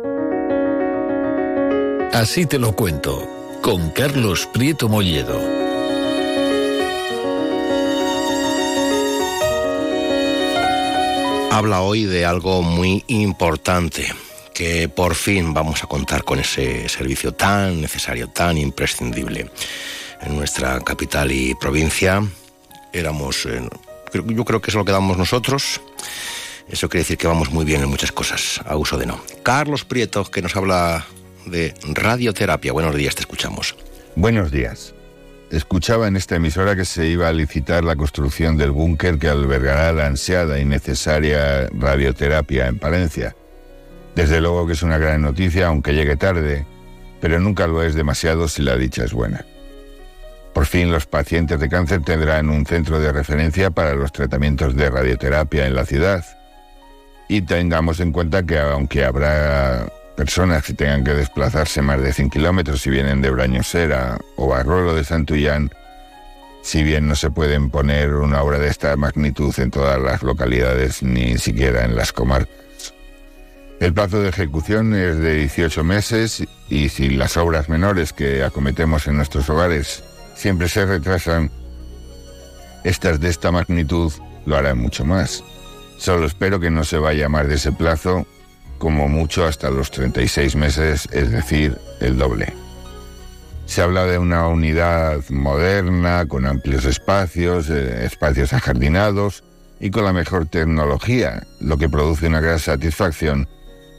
[2.12, 3.30] Así te lo cuento,
[3.62, 5.40] con Carlos Prieto Molledo.
[11.52, 14.12] Habla hoy de algo muy importante,
[14.56, 19.52] que por fin vamos a contar con ese servicio tan necesario, tan imprescindible.
[20.22, 22.28] En nuestra capital y provincia
[22.92, 23.62] éramos, eh,
[24.12, 25.82] yo creo que es lo que damos nosotros,
[26.70, 29.20] eso quiere decir que vamos muy bien en muchas cosas, a uso de no.
[29.44, 31.06] Carlos Prieto, que nos habla
[31.46, 32.74] de radioterapia.
[32.74, 33.76] Buenos días, te escuchamos.
[34.16, 34.94] Buenos días.
[35.50, 39.94] Escuchaba en esta emisora que se iba a licitar la construcción del búnker que albergará
[39.94, 43.34] la ansiada y necesaria radioterapia en Palencia.
[44.14, 46.66] Desde luego que es una gran noticia, aunque llegue tarde,
[47.22, 49.46] pero nunca lo es demasiado si la dicha es buena.
[50.54, 54.90] Por fin los pacientes de cáncer tendrán un centro de referencia para los tratamientos de
[54.90, 56.26] radioterapia en la ciudad
[57.28, 62.30] y tengamos en cuenta que aunque habrá personas que tengan que desplazarse más de 100
[62.30, 65.72] kilómetros si vienen de Brañosera o Barrolo de Santullán,
[66.64, 71.04] si bien no se pueden poner una obra de esta magnitud en todas las localidades,
[71.04, 72.58] ni siquiera en las comarcas.
[73.80, 79.06] El plazo de ejecución es de 18 meses y si las obras menores que acometemos
[79.08, 80.04] en nuestros hogares
[80.36, 81.52] siempre se retrasan,
[82.84, 84.12] estas de esta magnitud
[84.48, 85.44] lo harán mucho más.
[85.98, 88.26] Solo espero que no se vaya más de ese plazo,
[88.78, 92.54] como mucho hasta los 36 meses, es decir, el doble.
[93.66, 99.44] Se habla de una unidad moderna, con amplios espacios, eh, espacios ajardinados
[99.80, 103.50] y con la mejor tecnología, lo que produce una gran satisfacción,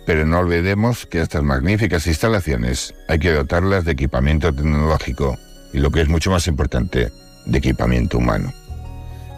[0.07, 5.37] pero no olvidemos que estas magníficas instalaciones hay que dotarlas de equipamiento tecnológico
[5.73, 7.13] y lo que es mucho más importante,
[7.45, 8.53] de equipamiento humano.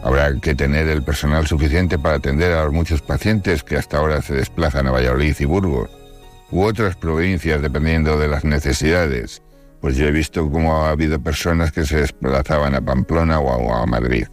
[0.03, 4.21] Habrá que tener el personal suficiente para atender a los muchos pacientes que hasta ahora
[4.21, 5.89] se desplazan a Valladolid y Burgos,
[6.51, 9.41] u otras provincias dependiendo de las necesidades,
[9.79, 13.85] pues yo he visto cómo ha habido personas que se desplazaban a Pamplona o a,
[13.85, 14.27] Madrid.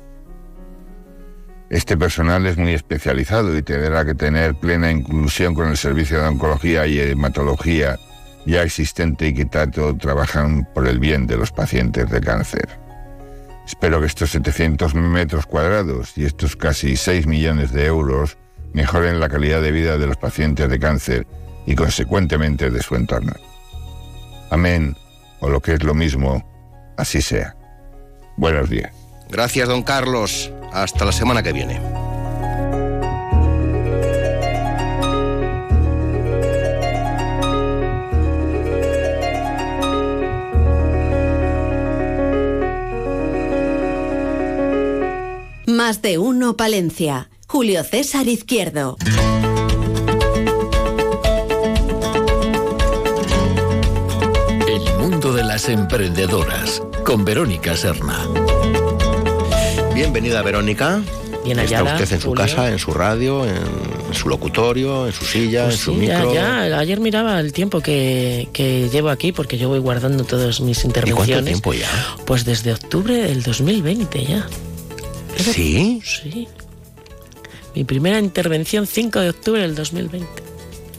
[1.70, 6.28] Este personal es muy especializado y tendrá que tener plena inclusión con el servicio de
[6.28, 7.98] oncología y hematología
[8.46, 12.87] ya existente y que tanto trabajan por el bien de los pacientes de cáncer.
[13.68, 18.38] Espero que estos 700 metros cuadrados y estos casi 6 millones de euros
[18.72, 21.26] mejoren la calidad de vida de los pacientes de cáncer
[21.66, 23.34] y consecuentemente de su entorno.
[24.48, 24.96] Amén,
[25.40, 26.42] o lo que es lo mismo,
[26.96, 27.56] así sea.
[28.38, 28.90] Buenos días.
[29.28, 30.50] Gracias, don Carlos.
[30.72, 31.78] Hasta la semana que viene.
[45.78, 47.30] Más de uno Palencia.
[47.46, 48.96] Julio César Izquierdo.
[54.66, 58.26] El mundo de las emprendedoras con Verónica Serna.
[59.94, 61.00] Bienvenida Verónica.
[61.44, 65.66] Bien Está usted en su casa, en su radio, en su locutorio, en su silla,
[65.66, 66.34] pues en su micro.
[66.34, 70.60] Ya, ya, ayer miraba el tiempo que, que, llevo aquí porque yo voy guardando todas
[70.60, 71.28] mis intervenciones.
[71.28, 72.16] ¿Y cuánto tiempo ya?
[72.26, 74.48] Pues desde octubre del 2020 ya.
[75.38, 76.02] ¿Sí?
[76.04, 76.48] Sí.
[77.74, 80.26] Mi primera intervención 5 de octubre del 2020.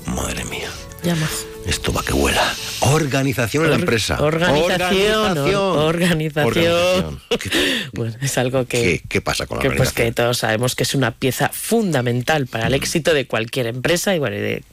[0.07, 0.69] Madre mía.
[1.03, 1.33] Ya, majo.
[1.65, 2.41] Esto va que vuela.
[2.81, 4.17] Organización en la Or- empresa.
[4.23, 5.77] Organización, or- organización.
[5.77, 7.21] Organización.
[7.93, 10.07] Bueno, es algo que, ¿Qué, qué pasa con la que, pues, organización?
[10.07, 14.19] que todos sabemos que es una pieza fundamental para el éxito de cualquier empresa y
[14.19, 14.63] bueno, y de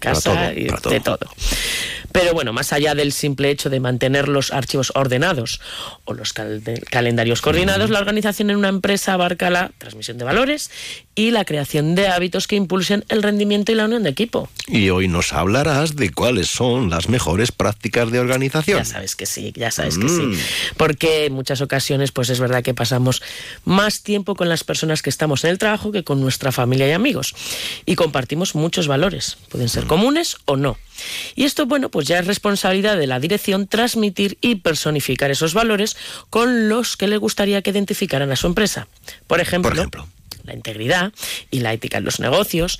[0.00, 1.18] casa todo, y de todo.
[2.12, 5.60] Pero bueno, más allá del simple hecho de mantener los archivos ordenados
[6.04, 10.70] o los cal- calendarios coordinados, la organización en una empresa abarca la transmisión de valores
[11.14, 14.48] y la creación de hábitos que impulsen el rendimiento y la unión de equipo.
[14.66, 18.78] Y hoy nos hablarás de cuáles son las mejores prácticas de organización.
[18.78, 20.22] Ya sabes que sí, ya sabes que sí.
[20.22, 20.36] Mm.
[20.76, 23.22] Porque en muchas ocasiones, pues es verdad que pasamos
[23.64, 26.92] más tiempo con las personas que estamos en el trabajo que con nuestra familia y
[26.92, 27.34] amigos.
[27.86, 29.36] Y compartimos muchos valores.
[29.48, 30.78] Pueden ser comunes o no.
[31.34, 35.96] Y esto, bueno, pues ya es responsabilidad de la dirección transmitir y personificar esos valores
[36.30, 38.86] con los que le gustaría que identificaran a su empresa.
[39.26, 39.84] Por ejemplo,
[40.44, 41.12] la integridad
[41.50, 42.78] y la ética en los negocios,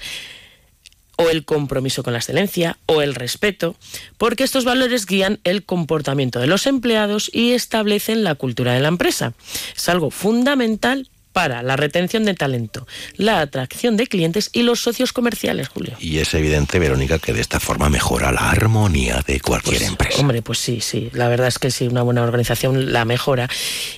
[1.17, 3.77] o el compromiso con la excelencia, o el respeto,
[4.19, 8.89] porque estos valores guían el comportamiento de los empleados y establecen la cultura de la
[8.89, 9.35] empresa.
[9.77, 15.13] Es algo fundamental para la retención de talento, la atracción de clientes y los socios
[15.13, 15.97] comerciales, Julio.
[16.01, 20.21] Y es evidente, Verónica, que de esta forma mejora la armonía de cualquier empresa.
[20.21, 23.49] Hombre, pues sí, sí, la verdad es que sí, una buena organización la mejora.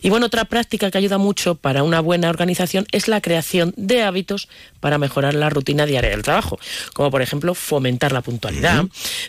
[0.03, 4.03] Y bueno, otra práctica que ayuda mucho para una buena organización es la creación de
[4.03, 4.49] hábitos
[4.81, 6.59] para mejorar la rutina diaria del trabajo,
[6.93, 8.85] como por ejemplo fomentar la puntualidad,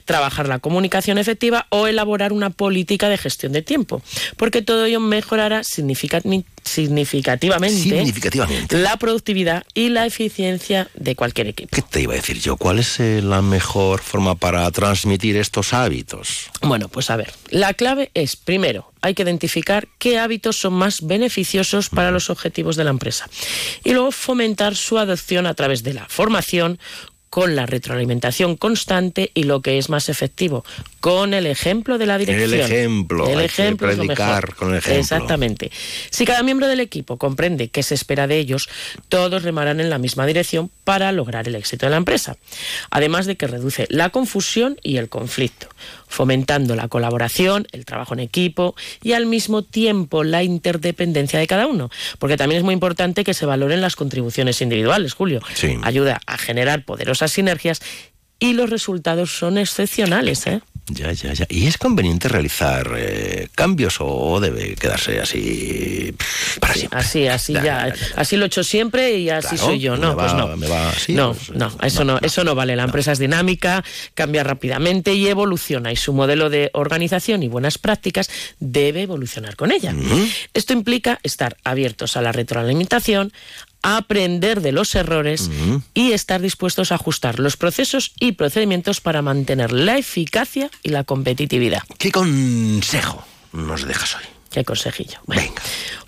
[0.06, 4.02] trabajar la comunicación efectiva o elaborar una política de gestión de tiempo,
[4.38, 6.22] porque todo ello mejorará significa-
[6.64, 8.78] significativamente, Significativamente.
[8.78, 11.70] la productividad y la eficiencia de cualquier equipo.
[11.72, 12.58] ¿Qué te iba a decir yo?
[12.58, 16.50] ¿Cuál es eh, la mejor forma para transmitir estos hábitos?
[16.62, 21.06] Bueno, pues a ver, la clave es, primero, hay que identificar qué hábitos son más
[21.06, 23.30] beneficiosos para los objetivos de la empresa
[23.84, 26.80] y luego fomentar su adopción a través de la formación
[27.36, 30.64] con la retroalimentación constante y lo que es más efectivo,
[31.02, 32.54] con el ejemplo de la dirección.
[32.54, 34.56] El ejemplo, El hay que ejemplo es lo predicar mejor.
[34.56, 35.02] con el ejemplo.
[35.02, 35.70] Exactamente.
[36.12, 38.70] Si cada miembro del equipo comprende qué se espera de ellos,
[39.10, 42.38] todos remarán en la misma dirección para lograr el éxito de la empresa.
[42.90, 45.68] Además de que reduce la confusión y el conflicto,
[46.16, 51.68] fomentando la colaboración, el trabajo en equipo y al mismo tiempo la interdependencia de cada
[51.68, 51.90] uno.
[52.20, 55.42] Porque también es muy importante que se valoren las contribuciones individuales, Julio.
[55.54, 55.78] Sí.
[55.84, 57.82] Ayuda a generar poderosas sinergias
[58.40, 60.62] y los resultados son excepcionales, ¿eh?
[60.88, 61.48] Ya, ya, ya.
[61.50, 66.14] ¿Y es conveniente realizar eh, cambios o debe quedarse así
[66.60, 67.00] para siempre?
[67.00, 69.98] Así, así ya, Así lo he hecho siempre y así Claro, soy yo.
[69.98, 70.58] No, me pues va- no.
[70.58, 72.76] me va así, no, pues, no, eso no, eso no vale.
[72.76, 75.92] La empresa es dinámica, cambia rápidamente y evoluciona.
[75.92, 79.92] Y su modelo de organización y buenas prácticas debe evolucionar con ella.
[80.54, 83.34] Esto implica estar abiertos a la retroalimentación,
[83.86, 85.52] aprender de los errores
[85.94, 91.04] y estar dispuestos a ajustar los procesos y procedimientos para mantener la eficacia y la
[91.04, 91.84] competitividad.
[92.00, 94.24] ¿Qué consejo nos dejas hoy?
[94.50, 95.20] ¿Qué consejillo?
[95.26, 95.52] Bueno,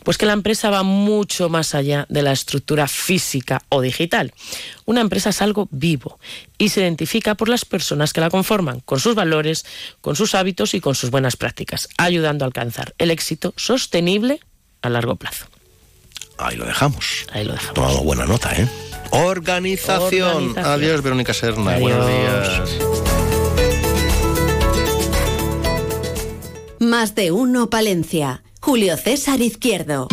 [0.04, 4.34] Pues que la empresa va mucho más allá de la estructura física o digital.
[4.86, 6.18] Una empresa es algo vivo
[6.58, 9.66] y se identifica por las personas que la conforman, con sus valores,
[10.00, 14.40] con sus hábitos y con sus buenas prácticas, ayudando a alcanzar el éxito sostenible
[14.82, 15.46] a largo plazo.
[16.38, 17.26] Ahí lo dejamos.
[17.32, 17.74] Ahí lo dejamos.
[17.74, 18.68] Tomamos buena nota, ¿eh?
[19.12, 20.50] Organización.
[20.50, 20.66] Organización.
[20.66, 21.72] Adiós, Verónica Serna.
[21.72, 21.82] Adiós.
[21.82, 22.78] Buenos días.
[26.80, 28.44] Más de uno Palencia.
[28.62, 30.08] Julio César Izquierdo.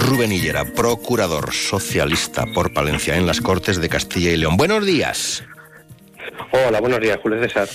[0.00, 4.56] Rubén Hillera, procurador socialista por Palencia en las Cortes de Castilla y León.
[4.56, 5.44] Buenos días.
[6.52, 7.68] Hola, buenos días, Julio César.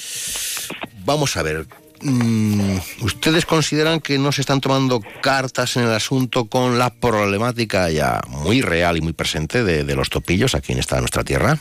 [1.05, 1.67] Vamos a ver.
[2.01, 7.89] Mm, ¿Ustedes consideran que no se están tomando cartas en el asunto con la problemática
[7.89, 11.59] ya muy real y muy presente de, de los topillos aquí en esta nuestra tierra?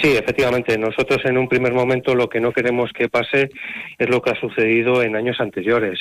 [0.00, 0.78] Sí, efectivamente.
[0.78, 3.50] Nosotros en un primer momento lo que no queremos que pase
[3.98, 6.00] es lo que ha sucedido en años anteriores.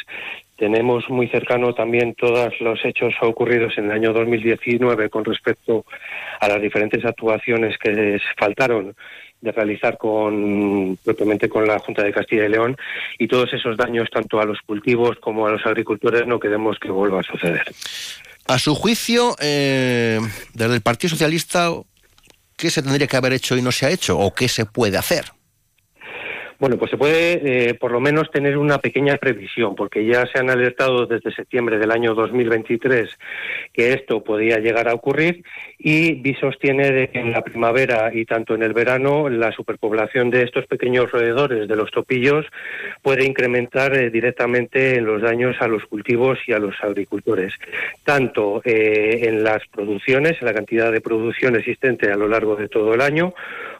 [0.57, 5.85] Tenemos muy cercano también todos los hechos ocurridos en el año 2019 con respecto
[6.39, 8.95] a las diferentes actuaciones que faltaron
[9.41, 12.77] de realizar con propiamente con la Junta de Castilla y León
[13.19, 16.89] y todos esos daños tanto a los cultivos como a los agricultores no queremos que
[16.89, 17.63] vuelva a suceder.
[18.47, 20.19] A su juicio, eh,
[20.53, 21.71] desde el Partido Socialista,
[22.55, 24.17] ¿qué se tendría que haber hecho y no se ha hecho?
[24.17, 25.34] ¿O qué se puede hacer?
[26.57, 30.39] Bueno, pues se puede eh, por lo menos tener una pequeña previsión, porque ya se
[30.39, 33.09] han alertado desde septiembre del año 2023
[33.73, 35.43] que esto podía llegar a ocurrir
[35.77, 40.43] y visos tiene que en la primavera y tanto en el verano la superpoblación de
[40.43, 42.45] estos pequeños roedores, de los topillos,
[43.01, 47.53] puede incrementar eh, directamente en los daños a los cultivos y a los agricultores,
[48.03, 52.69] tanto eh, en las producciones, en la cantidad de producción existente a lo largo de
[52.69, 53.33] todo el año,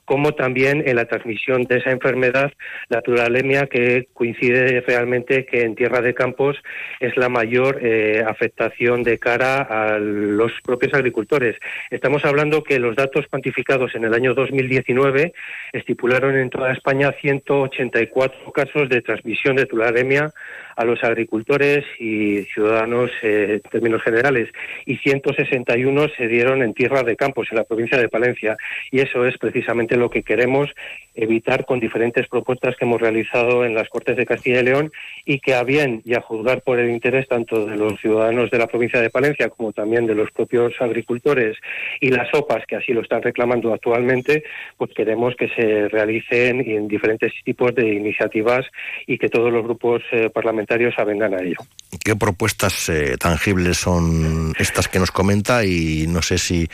[0.06, 2.52] como también en la transmisión de esa enfermedad,
[2.90, 6.58] la turalemia, que coincide realmente que en tierra de campos
[7.00, 11.58] es la mayor eh, afectación de cara a los propios agricultores.
[11.90, 15.34] Estamos hablando que los datos cuantificados en el año 2019
[15.74, 20.32] estipularon en toda España 184 casos de transmisión de turalemia
[20.76, 24.50] a los agricultores y ciudadanos eh, en términos generales.
[24.86, 28.58] Y 161 se dieron en tierra de campos en la provincia de Palencia.
[28.92, 30.70] Y eso es precisamente lo que queremos
[31.16, 34.92] evitar con diferentes propuestas que hemos realizado en las Cortes de Castilla y León
[35.26, 38.58] y que a bien y a juzgar por el interés tanto de los ciudadanos de
[38.58, 41.58] la provincia de Palencia como también de los propios agricultores
[42.02, 44.44] y las OPAs que así lo están reclamando actualmente,
[44.78, 48.66] pues queremos que se realicen en diferentes tipos de iniciativas
[49.08, 50.65] y que todos los grupos eh, parlamentarios
[50.98, 51.58] avengan a ello.
[52.04, 55.64] ¿Qué propuestas eh, tangibles son estas que nos comenta?
[55.64, 56.68] Y no sé si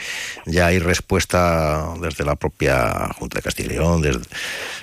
[0.45, 4.21] ya hay respuesta desde la propia Junta de Castilla y León, desde,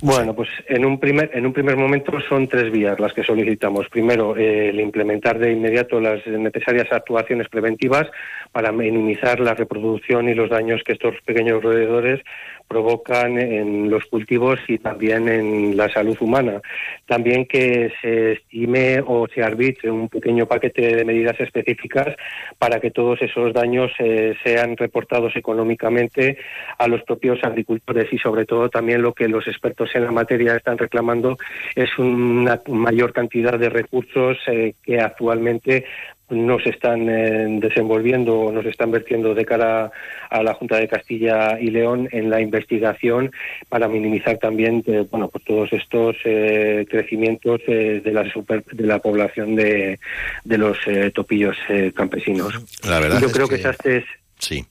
[0.01, 3.89] bueno, pues en un primer en un primer momento son tres vías las que solicitamos.
[3.89, 8.07] Primero, eh, el implementar de inmediato las necesarias actuaciones preventivas
[8.53, 12.21] para minimizar la reproducción y los daños que estos pequeños roedores
[12.69, 16.61] provocan en los cultivos y también en la salud humana.
[17.07, 22.15] También que se estime o se arbitre un pequeño paquete de medidas específicas
[22.59, 26.39] para que todos esos daños eh, sean reportados económicamente
[26.79, 30.55] a los propios agricultores y sobre todo también lo que los expertos en la materia
[30.55, 31.37] están reclamando
[31.75, 35.87] es una mayor cantidad de recursos eh, que actualmente
[36.31, 39.91] no se están eh, desenvolviendo o no se están vertiendo de cara
[40.31, 43.33] a la Junta de Castilla y León en la investigación
[43.69, 49.57] para minimizar también eh, bueno pues todos estos eh, crecimientos de la de la población
[49.57, 49.99] de,
[50.45, 50.79] de los
[51.15, 51.57] topillos
[51.95, 52.55] campesinos.
[52.87, 54.03] La verdad yo creo que, que
[54.39, 54.57] sí.
[54.57, 54.67] sí.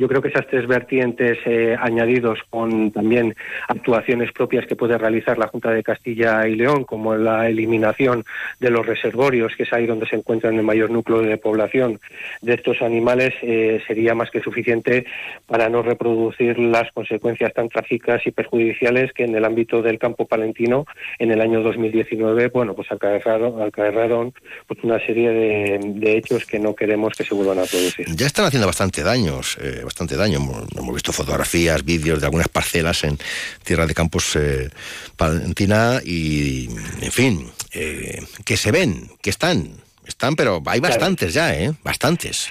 [0.00, 3.36] Yo creo que esas tres vertientes eh, añadidos con también
[3.68, 8.24] actuaciones propias que puede realizar la Junta de Castilla y León, como la eliminación
[8.60, 12.00] de los reservorios, que es ahí donde se encuentran el mayor núcleo de población
[12.40, 15.04] de estos animales, eh, sería más que suficiente
[15.46, 20.26] para no reproducir las consecuencias tan trágicas y perjudiciales que en el ámbito del campo
[20.26, 20.86] palentino
[21.18, 24.32] en el año 2019, bueno, pues acarrearon,
[24.66, 28.06] pues una serie de, hechos que no queremos que se vuelvan a producir.
[28.16, 29.58] Ya están haciendo bastante daños.
[29.60, 30.38] Eh, bastante daño.
[30.38, 33.18] Hemos, visto fotografías, vídeos de algunas parcelas en
[33.64, 34.70] tierra de campos eh,
[35.16, 39.68] palentina y, en fin, eh, que se ven, que están,
[40.06, 41.74] están, pero hay bastantes ya, ¿eh?
[41.82, 42.50] Bastantes.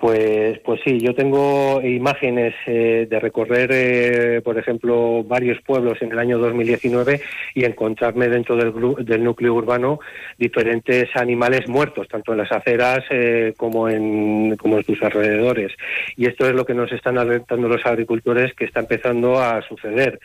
[0.00, 6.10] Pues, pues sí, yo tengo imágenes eh, de recorrer, eh, por ejemplo, varios pueblos en
[6.12, 7.20] el año 2019
[7.54, 8.72] y encontrarme dentro del,
[9.04, 10.00] del núcleo urbano
[10.38, 15.72] diferentes animales muertos, tanto en las aceras eh, como, en, como en sus alrededores.
[16.16, 20.18] Y esto es lo que nos están alertando los agricultores que está empezando a suceder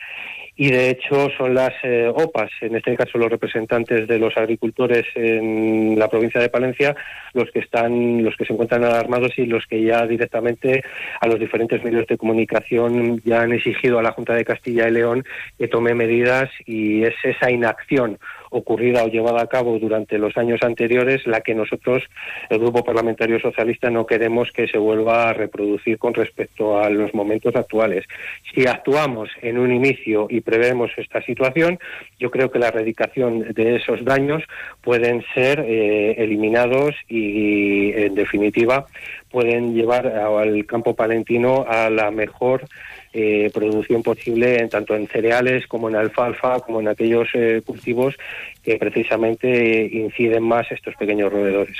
[0.57, 5.05] y de hecho son las eh, OPAs, en este caso los representantes de los agricultores
[5.15, 6.95] en la provincia de Palencia,
[7.33, 10.83] los que están, los que se encuentran alarmados y los que ya directamente
[11.19, 14.91] a los diferentes medios de comunicación ya han exigido a la Junta de Castilla y
[14.91, 15.25] León
[15.57, 18.17] que tome medidas y es esa inacción
[18.55, 22.03] ocurrida o llevada a cabo durante los años anteriores la que nosotros,
[22.49, 27.13] el Grupo Parlamentario Socialista, no queremos que se vuelva a reproducir con respecto a los
[27.13, 28.05] momentos actuales.
[28.53, 31.79] Si actuamos en un inicio y prevemos esta situación,
[32.19, 34.43] yo creo que la erradicación de esos daños
[34.81, 38.85] pueden ser eh, eliminados y, en definitiva,
[39.29, 42.65] pueden llevar al campo palentino a la mejor
[43.17, 48.13] eh, producción posible en, tanto en cereales como en alfalfa, como en aquellos eh, cultivos
[48.61, 51.77] que precisamente inciden más estos pequeños roedores.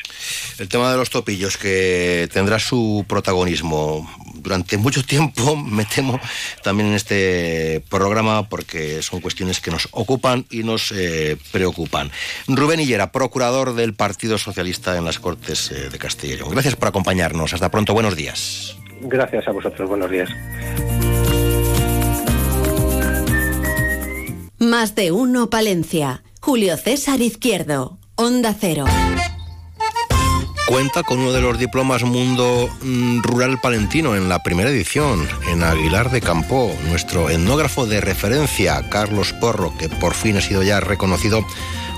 [0.60, 6.21] El tema de los topillos, que tendrá su protagonismo durante mucho tiempo, me temo,
[6.63, 12.12] también en este programa, porque son cuestiones que nos ocupan y nos eh, preocupan.
[12.48, 16.52] Rubén Hillera, procurador del Partido Socialista en las Cortes de Castilla y León.
[16.52, 17.54] Gracias por acompañarnos.
[17.54, 17.93] Hasta pronto.
[17.93, 18.78] Buenos días.
[19.02, 19.89] Gracias a vosotros.
[19.89, 20.30] Buenos días.
[24.60, 26.24] Más de uno Palencia.
[26.39, 28.00] Julio César Izquierdo.
[28.15, 28.86] Onda Cero.
[30.70, 35.62] cuenta con uno de los diplomas Mundo mm, Rural Palentino en la primera edición, en
[35.62, 40.80] Aguilar de Campo, nuestro etnógrafo de referencia, Carlos Porro, que por fin ha sido ya
[40.80, 41.46] reconocido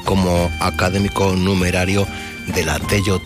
[0.04, 2.08] como académico numerario
[2.56, 3.20] de la Tello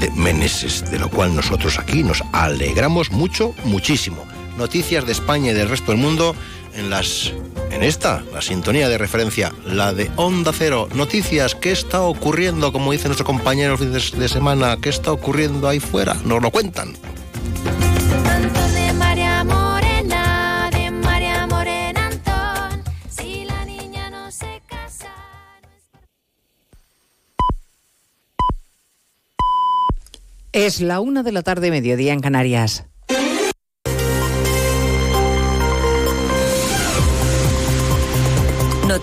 [0.00, 4.26] de Meneses, de lo cual nosotros aquí nos alegramos mucho, muchísimo.
[4.58, 6.34] Noticias de España y del resto del mundo
[6.74, 7.32] en las
[7.70, 12.72] en esta, la sintonía de referencia, la de Onda Cero, noticias, ¿qué está ocurriendo?
[12.72, 16.14] Como dicen nuestros compañeros de, de semana, ¿qué está ocurriendo ahí fuera?
[16.24, 16.94] Nos lo cuentan.
[30.52, 32.86] Es la una de la tarde, mediodía en Canarias.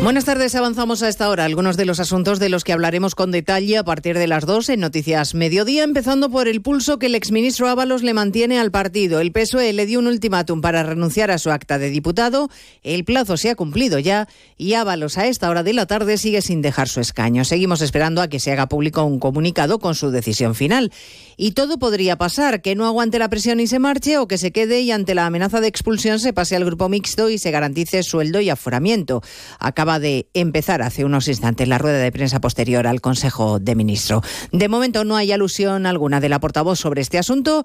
[0.00, 3.32] Buenas tardes, avanzamos a esta hora algunos de los asuntos de los que hablaremos con
[3.32, 7.16] detalle a partir de las 2 en Noticias Mediodía, empezando por el pulso que el
[7.16, 9.18] exministro Ábalos le mantiene al partido.
[9.18, 12.48] El PSOE le dio un ultimátum para renunciar a su acta de diputado,
[12.84, 16.42] el plazo se ha cumplido ya y Ábalos a esta hora de la tarde sigue
[16.42, 17.44] sin dejar su escaño.
[17.44, 20.92] Seguimos esperando a que se haga público un comunicado con su decisión final.
[21.36, 24.52] Y todo podría pasar, que no aguante la presión y se marche o que se
[24.52, 28.02] quede y ante la amenaza de expulsión se pase al grupo mixto y se garantice
[28.04, 29.22] sueldo y aforamiento.
[29.58, 34.22] Acaba de empezar hace unos instantes la rueda de prensa posterior al Consejo de Ministros.
[34.52, 37.64] De momento no hay alusión alguna de la portavoz sobre este asunto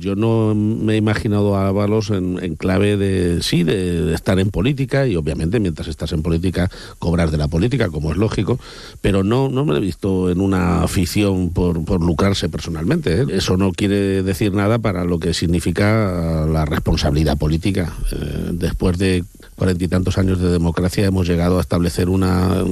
[0.00, 5.06] Yo no me he imaginado a Ábalos en, clave de, sí, de, estar en política
[5.06, 8.58] y obviamente mientras estás en política cobras de la política, como es lógico,
[9.02, 13.20] pero no, no me lo he visto en una afición por, por lucrarse personalmente.
[13.20, 13.26] ¿eh?
[13.28, 17.92] Eso no quiere decir nada para lo que significa la responsabilidad política.
[18.10, 19.22] Eh, después de
[19.60, 22.64] cuarenta y tantos años de democracia hemos llegado a establecer una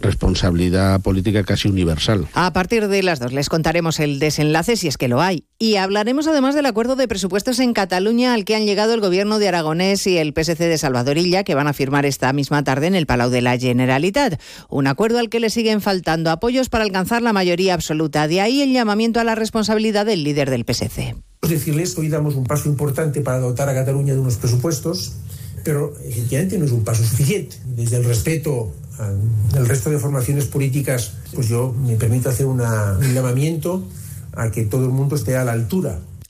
[0.00, 2.26] responsabilidad política casi universal.
[2.34, 5.76] A partir de las dos les contaremos el desenlace si es que lo hay y
[5.76, 9.38] hablaremos además de la acuerdo de presupuestos en Cataluña al que han llegado el gobierno
[9.38, 12.94] de Aragonés y el PSC de Salvadorilla, que van a firmar esta misma tarde en
[12.94, 14.40] el Palau de la Generalitat.
[14.70, 18.26] Un acuerdo al que le siguen faltando apoyos para alcanzar la mayoría absoluta.
[18.26, 21.14] De ahí el llamamiento a la responsabilidad del líder del PSC.
[21.42, 25.12] Decirles que hoy damos un paso importante para dotar a Cataluña de unos presupuestos,
[25.64, 27.56] pero efectivamente no es un paso suficiente.
[27.66, 32.58] Desde el respeto al resto de formaciones políticas, pues yo me permito hacer un
[33.14, 33.84] llamamiento
[34.32, 35.98] a que todo el mundo esté a la altura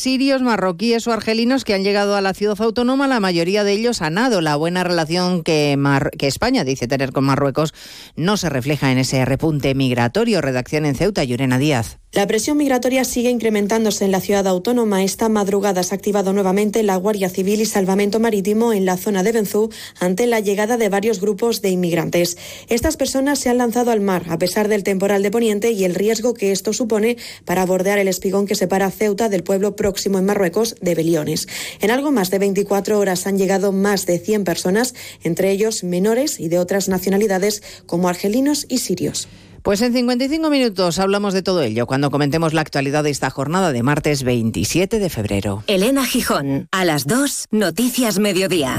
[0.00, 4.00] Sirios, marroquíes o argelinos que han llegado a la ciudad autónoma, la mayoría de ellos
[4.00, 5.78] han dado la buena relación que,
[6.16, 7.74] que España dice tener con Marruecos
[8.16, 10.40] no se refleja en ese repunte migratorio.
[10.40, 12.00] Redacción en Ceuta, Yurena Díaz.
[12.12, 15.04] La presión migratoria sigue incrementándose en la ciudad autónoma.
[15.04, 19.22] Esta madrugada se ha activado nuevamente la Guardia Civil y Salvamento Marítimo en la zona
[19.22, 19.70] de Benzú
[20.00, 22.36] ante la llegada de varios grupos de inmigrantes.
[22.68, 25.94] Estas personas se han lanzado al mar a pesar del temporal de Poniente y el
[25.94, 30.24] riesgo que esto supone para bordear el espigón que separa Ceuta del pueblo próximo en
[30.24, 31.48] Marruecos de Beliones.
[31.80, 36.38] En algo más de 24 horas han llegado más de 100 personas, entre ellos menores
[36.38, 39.26] y de otras nacionalidades como argelinos y sirios.
[39.62, 43.72] Pues en 55 minutos hablamos de todo ello cuando comentemos la actualidad de esta jornada
[43.72, 45.64] de martes 27 de febrero.
[45.66, 48.78] Elena Gijón, a las 2, Noticias Mediodía.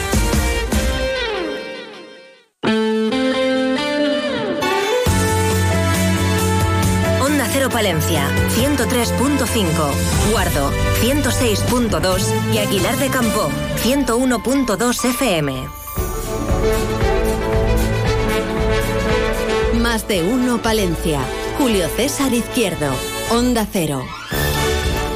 [7.81, 10.71] Palencia, 103.5, Guardo,
[11.01, 13.49] 106.2 y Aguilar de Campo,
[13.81, 15.67] 101.2 FM.
[19.81, 21.21] Más de uno Palencia.
[21.57, 22.93] Julio César Izquierdo,
[23.31, 24.05] Onda Cero.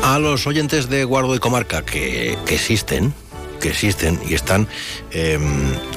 [0.01, 3.13] A los oyentes de Guardo y Comarca que, que existen,
[3.65, 4.67] que existen y están
[5.09, 5.39] eh,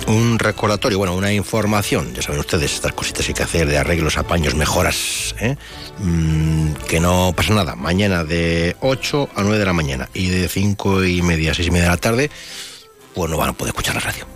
[0.06, 4.16] un recordatorio, bueno, una información, ya saben ustedes, estas cositas hay que hacer de arreglos,
[4.16, 5.56] apaños, mejoras, ¿eh?
[5.98, 7.76] mm, que no pasa nada.
[7.76, 11.68] Mañana de 8 a 9 de la mañana y de 5 y media a 6
[11.68, 12.30] y media de la tarde,
[13.14, 14.26] pues no van a poder escuchar la radio.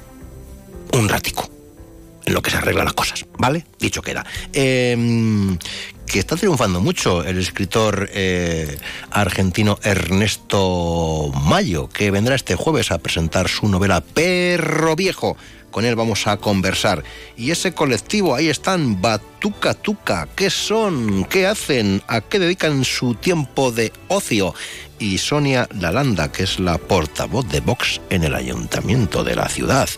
[0.93, 1.51] Un ratico,
[2.27, 3.65] en lo que se arreglan las cosas, ¿vale?
[3.79, 4.27] Dicho queda.
[4.53, 5.57] Eh,
[6.07, 8.79] que está triunfando mucho el escritor eh,
[9.11, 15.37] argentino Ernesto Mayo, que vendrá este jueves a presentar su novela Perro Viejo.
[15.71, 17.03] Con él vamos a conversar.
[17.35, 20.29] Y ese colectivo, ahí están, Batuca Tuca.
[20.37, 21.25] ¿Qué son?
[21.25, 22.03] ¿Qué hacen?
[22.09, 24.55] ¿A qué dedican su tiempo de ocio?
[24.99, 29.89] Y Sonia Lalanda, que es la portavoz de Vox en el ayuntamiento de la ciudad.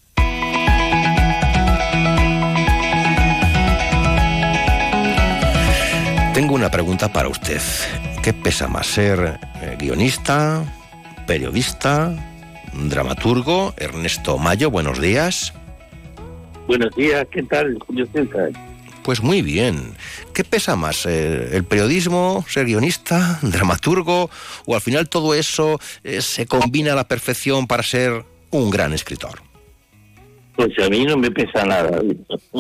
[6.34, 7.60] Tengo una pregunta para usted.
[8.24, 10.64] ¿Qué pesa más, ser eh, guionista,
[11.28, 12.16] periodista,
[12.74, 13.74] dramaturgo?
[13.76, 15.54] Ernesto Mayo, buenos días.
[16.68, 18.52] Buenos días, ¿qué tal, Julio César?
[19.04, 19.94] Pues muy bien.
[20.34, 24.30] ¿Qué pesa más, eh, el periodismo, ser guionista, dramaturgo,
[24.66, 28.94] o al final todo eso eh, se combina a la perfección para ser un gran
[28.94, 29.42] escritor?
[30.56, 32.02] Pues a mí no me pesa nada.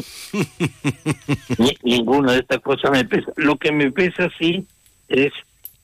[1.57, 3.31] Ni- ninguna de estas cosas me pesa.
[3.37, 4.65] Lo que me pesa sí
[5.07, 5.31] es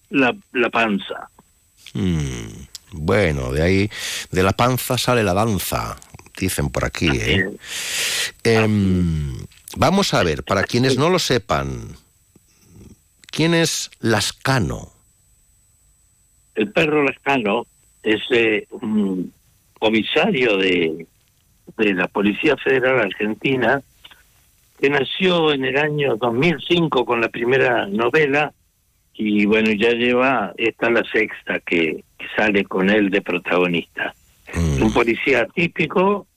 [0.09, 1.29] la, la panza.
[1.93, 3.89] Mm, bueno, de ahí,
[4.31, 5.95] de la panza sale la danza,
[6.37, 7.09] dicen por aquí.
[7.11, 7.49] ¿eh?
[8.43, 9.35] Em,
[9.75, 11.95] vamos a ver, para quienes no lo sepan,
[13.31, 14.91] ¿quién es Lascano?
[16.53, 17.65] El perro Lascano
[18.03, 19.33] es eh, un
[19.83, 21.05] comisario de,
[21.75, 23.81] de la Policía Federal Argentina
[24.79, 28.53] que nació en el año 2005 con la primera novela
[29.13, 34.15] y bueno, ya lleva, esta la sexta que, que sale con él de protagonista.
[34.47, 36.27] Es un policía típico,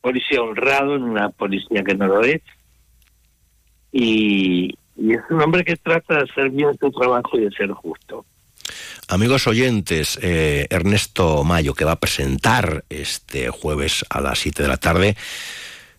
[0.00, 2.40] policía honrado en una policía que no lo es,
[3.92, 7.70] y, y es un hombre que trata de hacer bien su trabajo y de ser
[7.72, 8.24] justo.
[9.10, 14.68] Amigos oyentes, eh, Ernesto Mayo, que va a presentar este jueves a las 7 de
[14.68, 15.16] la tarde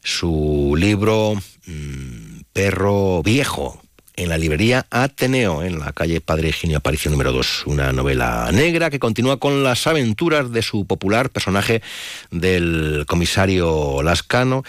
[0.02, 1.34] su libro
[1.66, 3.82] mm, Perro Viejo,
[4.16, 7.64] en la librería Ateneo, en la calle Padre Eugenio Aparicio número 2.
[7.66, 11.82] Una novela negra que continúa con las aventuras de su popular personaje
[12.30, 14.64] del comisario Lascano,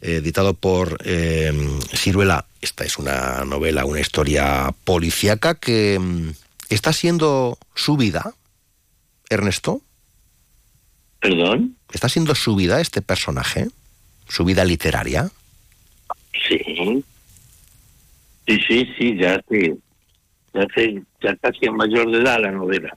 [0.00, 1.52] eh, editado por eh,
[1.94, 2.44] Ciruela.
[2.60, 6.30] Esta es una novela, una historia policíaca que mm,
[6.68, 8.34] está siendo su vida,
[9.30, 9.82] Ernesto.
[11.20, 11.76] ¿Perdón?
[11.92, 13.68] ¿Está siendo su vida este personaje?
[14.28, 15.30] ¿Su vida literaria?
[16.48, 17.04] Sí.
[18.46, 19.74] Sí, sí, sí, ya hace,
[20.52, 22.94] ya hace, ya casi en mayor de edad la novela.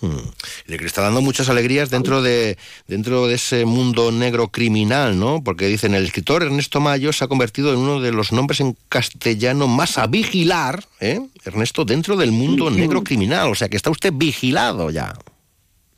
[0.00, 0.30] Hmm.
[0.66, 2.56] Le que está dando muchas alegrías dentro de
[2.88, 5.42] dentro de ese mundo negro criminal, ¿no?
[5.44, 8.74] Porque dicen el escritor Ernesto Mayo se ha convertido en uno de los nombres en
[8.88, 11.20] castellano más a vigilar, ¿eh?
[11.44, 15.12] Ernesto, dentro del mundo negro criminal, o sea que está usted vigilado ya.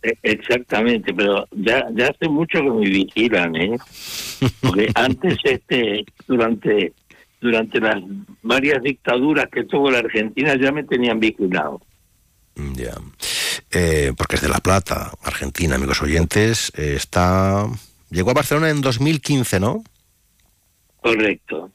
[0.02, 3.78] E- Exactamente, pero ya ya hace mucho que me vigilan, ¿eh?
[4.60, 6.92] Porque antes, este, durante
[7.40, 8.02] durante las
[8.42, 11.80] varias dictaduras que tuvo la Argentina, ya me tenían vigilado.
[12.74, 12.94] Ya.
[13.78, 16.72] Eh, porque es de La Plata, Argentina, amigos oyentes.
[16.78, 17.66] eh, está.
[18.08, 19.84] Llegó a Barcelona en 2015, ¿no?
[21.02, 21.70] Correcto.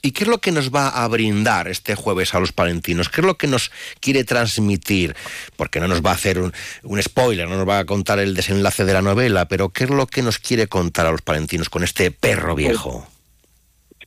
[0.00, 3.10] ¿Y qué es lo que nos va a brindar este jueves a los palentinos?
[3.10, 3.70] ¿Qué es lo que nos
[4.00, 5.14] quiere transmitir?
[5.56, 6.50] Porque no nos va a hacer un,
[6.84, 9.90] un spoiler, no nos va a contar el desenlace de la novela, pero ¿qué es
[9.90, 13.06] lo que nos quiere contar a los palentinos con este perro viejo?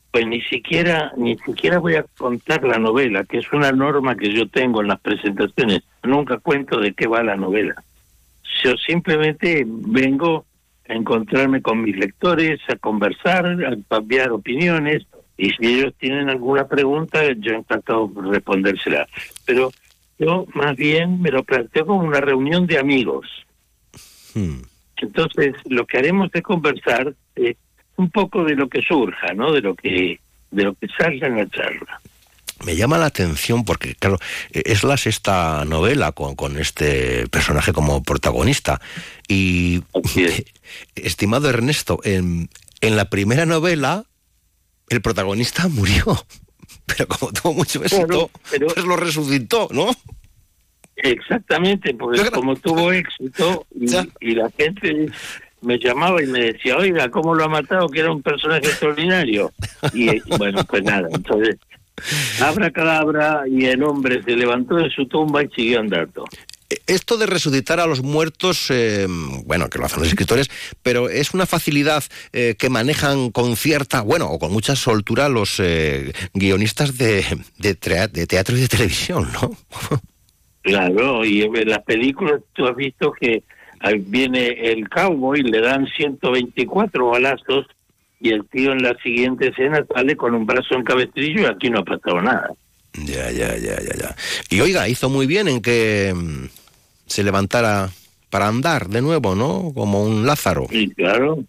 [0.09, 4.33] Pues ni siquiera, ni siquiera voy a contar la novela, que es una norma que
[4.33, 5.83] yo tengo en las presentaciones.
[6.03, 7.75] Nunca cuento de qué va la novela.
[8.63, 10.45] Yo simplemente vengo
[10.87, 15.05] a encontrarme con mis lectores, a conversar, a cambiar opiniones,
[15.37, 19.07] y si ellos tienen alguna pregunta, yo encantado de respondérsela.
[19.45, 19.71] Pero
[20.19, 23.27] yo más bien me lo planteo como una reunión de amigos.
[24.97, 27.55] Entonces, lo que haremos es conversar eh,
[27.97, 29.51] un poco de lo que surja, ¿no?
[29.51, 30.19] De lo que
[30.51, 31.99] de lo que salga en la charla.
[32.65, 34.19] Me llama la atención porque, claro,
[34.51, 38.81] eh, es la sexta novela con, con este personaje como protagonista.
[39.27, 39.83] Y,
[40.95, 42.49] estimado Ernesto, en,
[42.81, 44.05] en la primera novela
[44.89, 46.05] el protagonista murió,
[46.85, 49.91] pero como tuvo mucho éxito, pues lo resucitó, ¿no?
[50.95, 53.87] Exactamente, porque como tuvo éxito y,
[54.21, 55.11] y la gente
[55.63, 57.89] me llamaba y me decía, oiga, ¿cómo lo ha matado?
[57.89, 59.51] Que era un personaje extraordinario.
[59.93, 61.57] Y eh, bueno, pues nada, entonces,
[62.41, 66.25] abra cadabra y el hombre se levantó de su tumba y siguió andando.
[66.87, 69.05] Esto de resucitar a los muertos, eh,
[69.45, 70.49] bueno, que lo hacen los escritores,
[70.81, 75.59] pero es una facilidad eh, que manejan con cierta, bueno, o con mucha soltura los
[75.59, 77.23] eh, guionistas de,
[77.59, 79.51] de, trea- de teatro y de televisión, ¿no?
[80.63, 83.43] Claro, y en las películas tú has visto que
[83.81, 87.67] ahí viene el cowboy, le dan 124 balazos
[88.23, 91.69] y el tío en la siguiente escena sale con un brazo en cabestrillo y aquí
[91.69, 92.49] no ha pasado nada.
[92.93, 94.15] Ya, ya, ya, ya, ya.
[94.49, 96.45] Y oiga, hizo muy bien en que mm,
[97.05, 97.89] se levantara
[98.29, 99.73] para andar de nuevo, ¿no?
[99.75, 100.67] Como un Lázaro.
[100.71, 101.43] Y claro,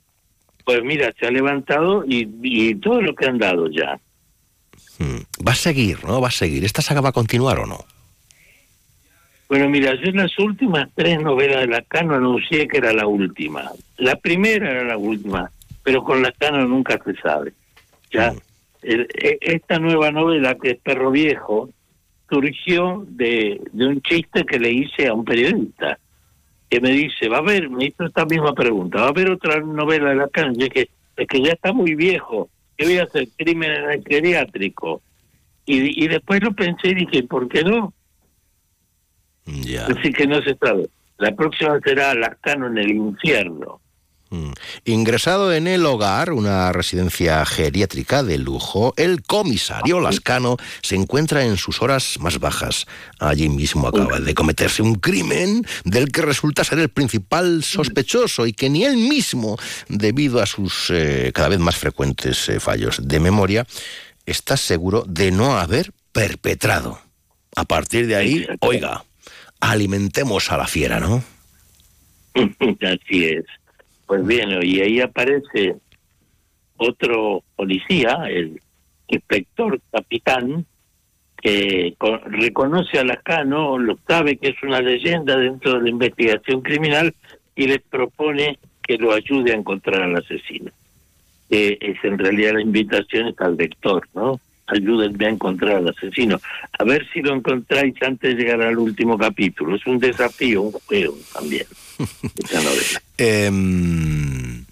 [0.64, 3.98] pues mira, se ha levantado y, y todo lo que han dado ya.
[5.46, 6.20] Va a seguir, ¿no?
[6.20, 6.64] Va a seguir.
[6.64, 7.84] ¿Esta saga va a continuar o no?
[9.48, 13.70] Bueno, mira, yo en las últimas tres novelas de Lacano anuncié que era la última.
[13.98, 15.50] La primera era la última,
[15.84, 17.52] pero con Lacano nunca se sabe.
[18.10, 18.34] Ya,
[18.82, 21.70] el- e- esta nueva novela, que es Perro Viejo,
[22.28, 25.98] surgió de, de un chiste que le hice a un periodista,
[26.68, 29.60] que me dice, va a haber, me hizo esta misma pregunta, va a haber otra
[29.60, 30.52] novela de Lacano.
[30.54, 33.28] Yo dije, es que ya está muy viejo, ¿qué voy a hacer?
[33.36, 35.02] Crimen en el geriátrico.
[35.66, 37.92] Y, y después lo pensé y dije, ¿por qué no?
[39.86, 40.88] Así que no se sabe.
[41.18, 43.80] La próxima será Lactano en el infierno.
[44.34, 44.52] Mm.
[44.84, 51.56] Ingresado en el hogar, una residencia geriátrica de lujo, el comisario Lascano se encuentra en
[51.56, 52.86] sus horas más bajas.
[53.20, 58.52] Allí mismo acaba de cometerse un crimen del que resulta ser el principal sospechoso y
[58.52, 59.56] que ni él mismo,
[59.88, 63.66] debido a sus eh, cada vez más frecuentes eh, fallos de memoria,
[64.26, 66.98] está seguro de no haber perpetrado.
[67.54, 69.04] A partir de ahí, oiga,
[69.60, 71.22] alimentemos a la fiera, ¿no?
[72.34, 73.44] Así es.
[74.06, 75.76] Pues bien, y ahí aparece
[76.76, 78.60] otro policía, el
[79.08, 80.66] inspector capitán,
[81.40, 81.94] que
[82.26, 87.14] reconoce a Lascano, lo sabe que es una leyenda dentro de la investigación criminal
[87.54, 90.70] y le propone que lo ayude a encontrar al asesino.
[91.50, 94.40] Que es en realidad la invitación es al lector, ¿no?
[94.66, 96.40] Ayúdenme a encontrar al asesino.
[96.78, 99.76] A ver si lo encontráis antes de llegar al último capítulo.
[99.76, 101.66] Es un desafío, un juego también.
[103.16, 104.64] Em,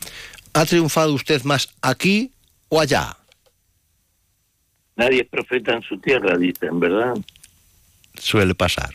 [0.55, 2.33] ¿Ha triunfado usted más aquí
[2.69, 3.17] o allá?
[4.97, 7.15] Nadie es profeta en su tierra, dicen, ¿verdad?
[8.15, 8.91] Suele pasar,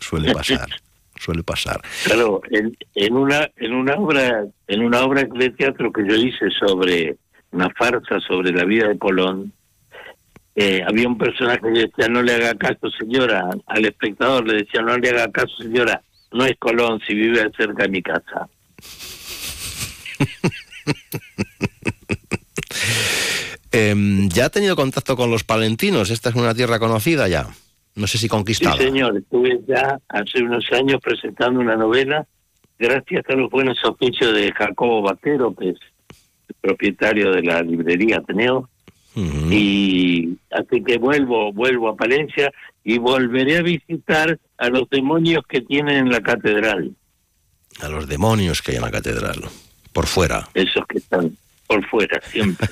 [0.00, 0.68] suele pasar,
[1.20, 1.82] suele pasar.
[2.04, 6.50] Claro, en, en, una en una obra en una obra de teatro que yo hice
[6.58, 7.16] sobre
[7.50, 9.52] una farsa sobre la vida de Colón,
[10.56, 14.80] eh, había un personaje que decía no le haga caso señora, al espectador le decía
[14.82, 16.02] no le haga caso señora,
[16.34, 18.48] no es Colón si vive cerca de mi casa.
[23.76, 26.10] Em, ¿Ya ha tenido contacto con los palentinos?
[26.10, 27.48] Esta es una tierra conocida ya.
[27.96, 28.76] No sé si conquistada.
[28.76, 29.16] Sí, señor.
[29.16, 32.24] Estuve ya hace unos años presentando una novela
[32.78, 35.76] gracias a los buenos oficios de Jacobo Vaquero, que es
[36.48, 38.68] el propietario de la librería Ateneo.
[39.16, 42.52] Y así que vuelvo, vuelvo a Palencia
[42.84, 46.94] y volveré a visitar a los demonios que tienen en la catedral.
[47.80, 49.42] A los demonios que hay en la catedral,
[49.92, 50.48] por fuera.
[50.54, 52.68] Esos que están por fuera, siempre.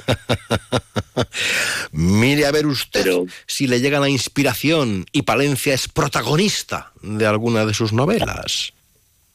[1.92, 3.06] Mire a ver usted
[3.46, 8.72] si le llega la inspiración y Palencia es protagonista de alguna de sus novelas.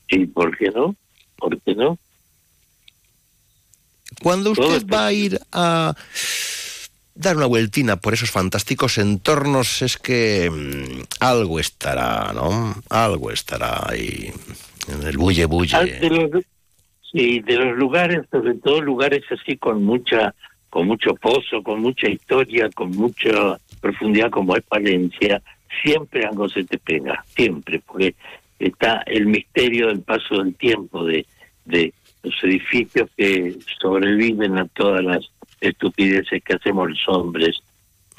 [0.10, 0.96] ¿Y por qué no?
[1.38, 1.98] ¿Por qué no?
[4.22, 5.94] Cuando usted va a ir a
[7.18, 12.76] dar una vueltina por esos fantásticos entornos, es que mm, algo estará, ¿no?
[12.90, 14.32] Algo estará ahí,
[14.88, 15.76] en el bulle bulle.
[15.76, 16.46] Ah, de los,
[17.12, 20.36] sí, de los lugares, sobre todo lugares así con mucha,
[20.70, 25.42] con mucho pozo, con mucha historia, con mucha profundidad como es Palencia,
[25.84, 28.16] siempre algo se te pega, siempre, porque
[28.60, 31.26] está el misterio del paso del tiempo, de,
[31.66, 35.32] de los edificios que sobreviven a todas las
[35.62, 37.58] estupideces que hacemos los hombres,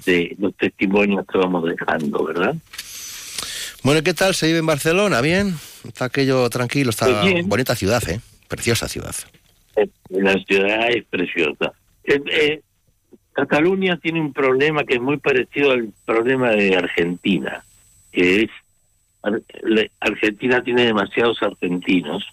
[0.05, 2.55] de los testimonios que vamos dejando, ¿verdad?
[3.83, 5.21] Bueno, ¿qué tal se vive en Barcelona?
[5.21, 5.55] ¿Bien?
[5.87, 6.91] ¿Está aquello tranquilo?
[6.91, 8.21] Está Pues bonita ciudad, ¿eh?
[8.49, 9.15] Preciosa ciudad.
[10.09, 11.73] La ciudad es preciosa.
[12.05, 12.63] Eh, eh,
[13.33, 17.63] Cataluña tiene un problema que es muy parecido al problema de Argentina,
[18.11, 18.51] que es
[20.01, 22.25] Argentina tiene demasiados argentinos,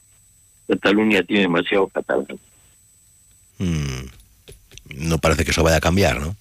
[0.68, 2.40] Cataluña tiene demasiados catalanes.
[3.60, 4.06] Mm,
[4.96, 6.36] no parece que eso vaya a cambiar, ¿no?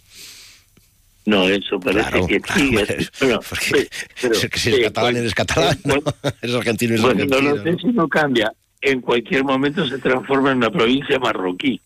[1.27, 2.85] No, eso parece Claro, que claro, sigue.
[2.87, 3.89] pero- Bueno, porque
[4.21, 5.95] pero- es que si eres catalán, eres catalán, ¿no?
[6.43, 7.57] Eres argentino, eres Bueno, no argentino.
[7.57, 8.53] lo sé si no cambia.
[8.83, 11.81] En cualquier momento se transforma en una provincia marroquí.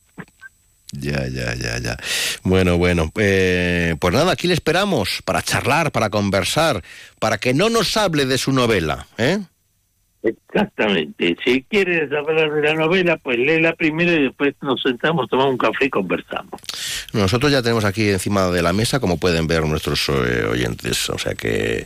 [0.91, 1.97] Ya, ya, ya, ya.
[2.43, 6.83] Bueno, bueno, eh, pues nada, aquí le esperamos para charlar, para conversar,
[7.21, 9.39] para que no nos hable de su novela, ¿eh?
[10.23, 11.37] Exactamente.
[11.45, 15.59] Si quieres hablar de la novela, pues léela primero y después nos sentamos, tomamos un
[15.59, 16.61] café y conversamos.
[17.13, 21.19] Nosotros ya tenemos aquí encima de la mesa, como pueden ver nuestros eh, oyentes, o
[21.19, 21.85] sea que...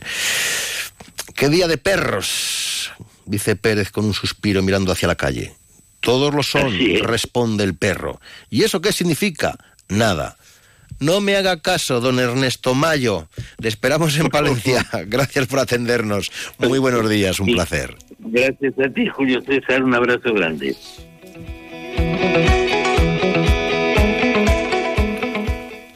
[1.35, 2.91] ¡Qué día de perros!
[3.25, 5.53] Dice Pérez con un suspiro mirando hacia la calle.
[5.99, 8.19] Todos lo son, responde el perro.
[8.49, 9.57] ¿Y eso qué significa?
[9.87, 10.37] Nada.
[10.99, 13.27] No me haga caso, don Ernesto Mayo.
[13.57, 14.85] Le esperamos en Palencia.
[15.07, 16.31] Gracias por atendernos.
[16.57, 17.95] Muy buenos días, un placer.
[18.25, 19.83] Gracias a ti, Julio César.
[19.83, 20.75] Un abrazo grande.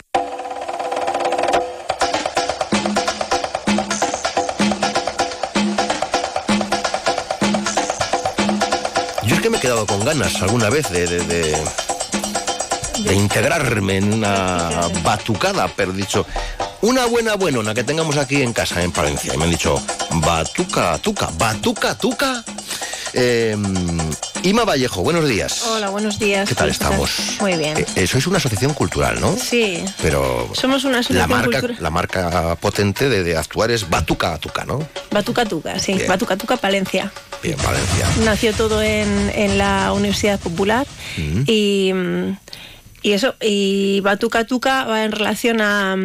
[9.26, 11.56] Yo es que me he quedado con ganas alguna vez de, de, de,
[13.04, 14.70] de integrarme en una
[15.02, 16.26] batucada, pero dicho,
[16.82, 19.34] una buena buenona que tengamos aquí en casa, en Palencia.
[19.34, 19.80] Y me han dicho,
[20.10, 22.44] batuca, tuca, batuca, tuca.
[23.14, 23.54] Eh,
[24.42, 25.62] Ima Vallejo, buenos días.
[25.66, 26.48] Hola, buenos días.
[26.48, 27.10] ¿Qué tal estamos?
[27.40, 27.76] Muy bien.
[27.76, 29.36] Eh, eh, sois una asociación cultural, ¿no?
[29.36, 29.84] Sí.
[30.00, 31.76] Pero Somos una la asociación marca, cultural.
[31.82, 34.86] la marca potente de, de actuar es Batuca Tuca, ¿no?
[35.10, 35.92] Batuca Tuca, sí.
[35.94, 36.08] Bien.
[36.08, 37.12] Batuca Tuca Palencia.
[37.42, 38.08] Bien, Valencia.
[38.24, 40.86] Nació todo en, en la Universidad Popular
[41.18, 41.42] Mm.
[41.46, 41.92] y,
[43.02, 45.96] y eso, y Batuca Tuca va en relación a,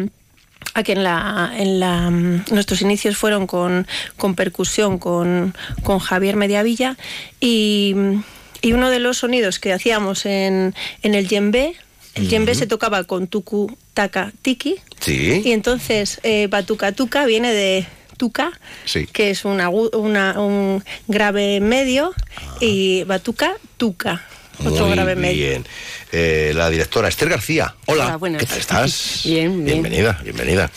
[0.78, 5.98] a que en la, en la mm, nuestros inicios fueron con, con percusión con, con
[5.98, 6.96] Javier Mediavilla
[7.40, 8.22] y, mm,
[8.62, 11.74] y uno de los sonidos que hacíamos en, en el djembe,
[12.14, 15.42] el djembe se tocaba con tucu, taca, tiki Sí.
[15.44, 18.50] y entonces eh, Batuca Tuca viene de tuca
[18.84, 19.06] Sí.
[19.06, 22.12] que es una- un grave medio,
[22.60, 24.26] y batuca, tuca,
[24.66, 25.64] otro Muy grave bien.
[26.10, 27.74] Eh, la directora Esther García.
[27.86, 28.40] Hola, Hola, buenas.
[28.40, 29.20] ¿qué tal estás?
[29.24, 29.82] Bien, bien.
[29.82, 30.70] Bienvenida, bienvenida.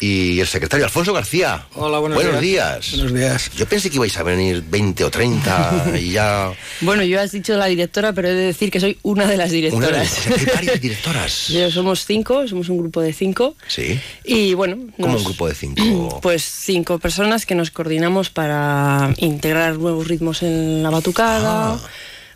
[0.00, 1.66] Y el secretario Alfonso García.
[1.74, 2.90] Hola, buenos, Buenos días.
[2.90, 2.96] días.
[3.02, 3.50] Buenos días.
[3.56, 6.52] Yo pensé que ibais a venir 20 o 30 y ya...
[6.80, 9.50] Bueno, yo has dicho la directora, pero he de decir que soy una de las
[9.50, 9.96] Una de directoras.
[9.98, 11.48] las- o sea, hay varias directoras.
[11.48, 13.54] Yo somos cinco, somos un grupo de cinco.
[13.68, 14.00] Sí.
[14.24, 16.20] Y bueno, Como nos- un grupo de cinco.
[16.22, 21.80] pues cinco personas que nos coordinamos para integrar nuevos ritmos en la batucada, Ah.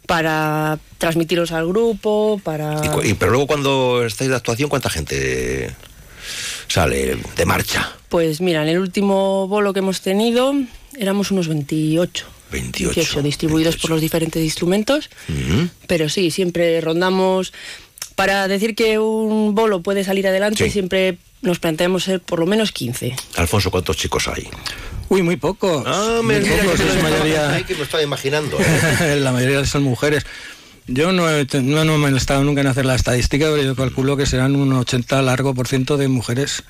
[0.07, 2.81] Para transmitirlos al grupo, para...
[3.05, 5.75] Y pero luego cuando estáis de actuación, ¿cuánta gente
[6.69, 7.91] sale de marcha?
[8.09, 10.55] Pues mira, en el último bolo que hemos tenido
[10.99, 12.27] éramos unos 28.
[12.53, 13.23] 28.
[13.23, 15.11] distribuidos por los diferentes instrumentos.
[15.89, 17.53] Pero sí, siempre rondamos.
[18.15, 20.71] Para decir que un bolo puede salir adelante, Sí.
[20.71, 23.17] siempre nos planteamos ser por lo menos 15.
[23.37, 24.49] Alfonso, ¿cuántos chicos hay?
[25.09, 25.85] Uy, muy pocos.
[25.87, 28.59] Ah, me, pocos, que me, mayoría- Ay, que me estaba imaginando.
[28.61, 29.17] ¿eh?
[29.21, 30.25] la mayoría son mujeres.
[30.87, 33.75] Yo no he, no, no me he estado nunca en hacer la estadística, pero yo
[33.75, 36.63] calculo que serán un 80 largo por ciento de mujeres.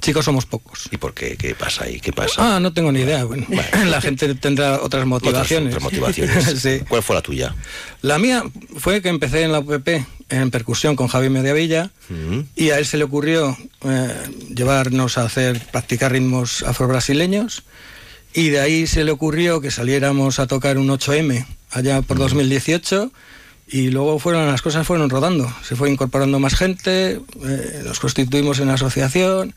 [0.00, 0.88] Chicos somos pocos.
[0.90, 1.36] ¿Y por qué?
[1.36, 2.00] ¿Qué pasa ahí?
[2.00, 2.56] ¿Qué pasa?
[2.56, 3.22] Ah, no tengo ni idea.
[3.24, 3.46] Bueno,
[3.86, 5.76] la gente tendrá otras motivaciones.
[5.76, 6.60] Otras, otras motivaciones.
[6.60, 6.80] Sí.
[6.88, 7.54] ¿Cuál fue la tuya?
[8.02, 8.42] La mía
[8.76, 9.88] fue que empecé en la UPP
[10.30, 12.40] en percusión con Javi Mediavilla Mm.
[12.56, 14.14] y a él se le ocurrió eh,
[14.54, 17.62] llevarnos a hacer practicar ritmos afrobrasileños
[18.34, 23.12] y de ahí se le ocurrió que saliéramos a tocar un 8M allá por 2018
[23.68, 28.58] y luego fueron las cosas fueron rodando se fue incorporando más gente eh, nos constituimos
[28.58, 29.52] en asociación mm,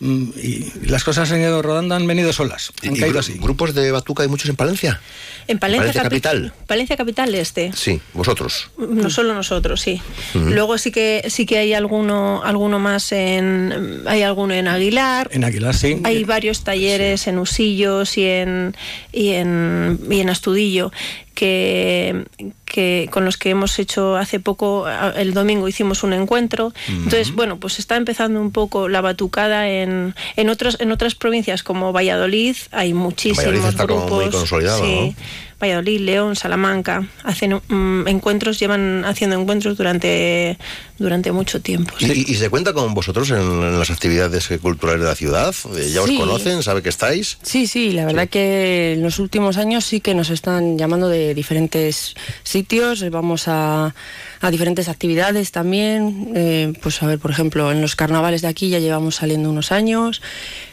[0.00, 3.74] y las cosas han ido rodando han venido solas han ¿Y caído gru- así ¿Grupos
[3.74, 5.00] de batuca hay muchos en Palencia?
[5.46, 6.52] En Palencia, Palencia capi- capital.
[6.66, 7.72] Palencia Capital este.
[7.74, 8.70] Sí, vosotros.
[8.78, 10.00] No solo nosotros, sí.
[10.34, 15.28] Luego sí que sí que hay alguno alguno más en hay alguno en Aguilar.
[15.32, 18.76] en Aguilar sí Hay varios talleres en Usillos y en
[19.12, 20.92] y en, y en Astudillo
[21.40, 22.26] que,
[22.66, 24.84] que con los que hemos hecho hace poco
[25.16, 26.74] el domingo hicimos un encuentro.
[26.86, 31.62] Entonces, bueno, pues está empezando un poco la batucada en en otras en otras provincias
[31.62, 35.14] como Valladolid, hay muchísimos Valladolid está como muy consolidado, sí.
[35.16, 35.49] ¿no?
[35.60, 40.56] Valladolid, León, Salamanca, hacen mm, encuentros, llevan haciendo encuentros durante,
[40.98, 41.92] durante mucho tiempo.
[41.98, 45.54] ¿Y, y- y se cuenta con vosotros en, en las actividades culturales de la ciudad?
[45.76, 46.62] Eh, ¿Ya os conocen?
[46.62, 47.36] ¿Sabe que estáis?
[47.42, 51.34] Sí, sí, la verdad que en los últimos años sí que nos están llamando de
[51.34, 53.94] diferentes sitios, vamos a,
[54.42, 58.68] a diferentes actividades también, eh, pues a ver, por ejemplo, en los carnavales de aquí
[58.70, 60.22] ya llevamos saliendo unos años,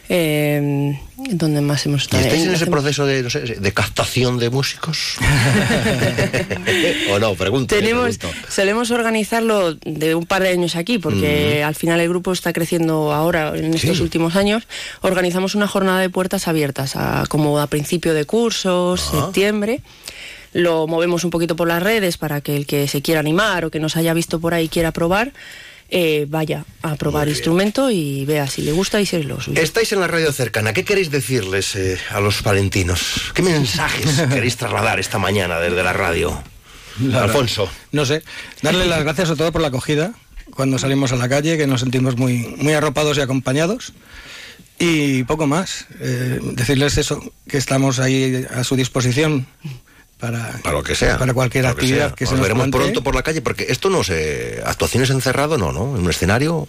[0.08, 2.22] eh, donde más hemos ¿Y estado.
[2.24, 5.16] estáis en ese hacemos- proceso de, no sé, de captación de músicos?
[7.12, 7.34] ¿O no?
[7.34, 7.74] Pregunto.
[7.74, 8.48] eh, Tenemos, pregunto.
[8.50, 13.12] solemos organizarlo de un par de años aquí, porque al final el grupo está creciendo
[13.12, 14.02] ahora, en estos Sí.
[14.02, 14.66] últimos años.
[15.02, 19.20] Organizamos una jornada de puertas abiertas, a- como a principio de cursos, Ah.
[19.24, 19.82] septiembre.
[20.52, 23.70] Lo movemos un poquito por las redes para que el que se quiera animar o
[23.70, 25.32] que nos haya visto por ahí quiera probar,
[25.90, 29.60] eh, vaya a probar instrumento y vea si le gusta y si es lo suyo.
[29.60, 30.72] Estáis en la radio cercana.
[30.72, 33.32] ¿Qué queréis decirles eh, a los palentinos?
[33.34, 36.42] ¿Qué mensajes queréis trasladar esta mañana desde la radio?
[37.00, 37.70] La- Alfonso.
[37.92, 38.22] No sé,
[38.62, 40.12] darle las gracias sobre todo por la acogida
[40.54, 43.92] cuando salimos a la calle, que nos sentimos muy, muy arropados y acompañados.
[44.78, 49.46] Y poco más, eh, decirles eso, que estamos ahí a su disposición
[50.18, 51.16] para, Para lo que sea.
[51.18, 52.14] para cualquier Para que actividad sea.
[52.16, 52.80] que, Os se nos veremos plantee.
[52.80, 54.60] pronto por la calle, porque esto no se...
[54.66, 55.96] Actuaciones encerrado, no, ¿no?
[55.96, 56.68] En un escenario...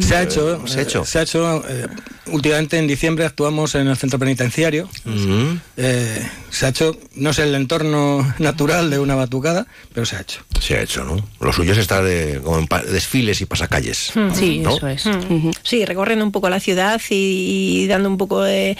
[0.00, 1.02] Se ha hecho, Se ha hecho.
[1.02, 1.86] eh, se ha hecho eh,
[2.26, 4.88] últimamente en diciembre actuamos en el centro penitenciario.
[5.04, 5.56] Mm.
[5.76, 10.20] Eh, se ha hecho, no sé el entorno natural de una batucada, pero se ha
[10.20, 10.42] hecho.
[10.60, 11.16] se ha hecho, ¿no?
[11.40, 14.12] Lo suyo es estar de, como en desfiles y pasacalles.
[14.34, 14.76] Sí, ¿no?
[14.76, 15.06] eso es.
[15.06, 15.50] Mm.
[15.62, 18.76] Sí, recorriendo un poco la ciudad y, y dando un poco de,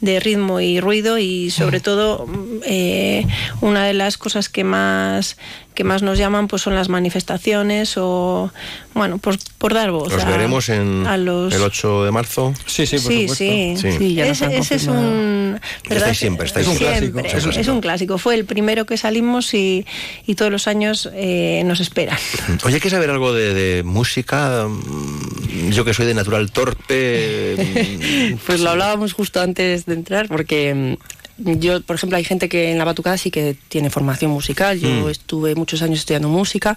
[0.00, 3.26] de ritmo y ruido y sobre todo mm, eh,
[3.60, 5.36] una de las cosas que más
[5.74, 8.50] que más nos llaman pues son las manifestaciones o
[8.94, 12.54] bueno por, por dar voz Los a, veremos en a los el 8 de marzo.
[12.66, 14.20] Sí, sí, sí, sí, Sí.
[14.20, 15.58] Ese, ese es un
[15.88, 15.96] ¿verdad?
[16.10, 17.10] Estáis siempre, estáis Es un siempre.
[17.10, 17.18] clásico.
[17.18, 17.72] Es un Es, clásico.
[17.74, 18.18] un clásico.
[18.18, 19.84] Fue el primero que salimos y,
[20.26, 22.18] y todos los años eh, nos esperan.
[22.64, 24.66] Oye, hay que saber algo de, de música.
[24.68, 27.56] Mm, Yo que soy de natural torpe.
[28.32, 30.96] mm, Pues lo hablábamos justo antes de entrar, porque
[31.38, 34.78] mm, yo, por ejemplo, hay gente que en la batucada sí que tiene formación musical.
[34.80, 35.08] Yo Mm.
[35.10, 36.76] estuve muchos años estudiando música,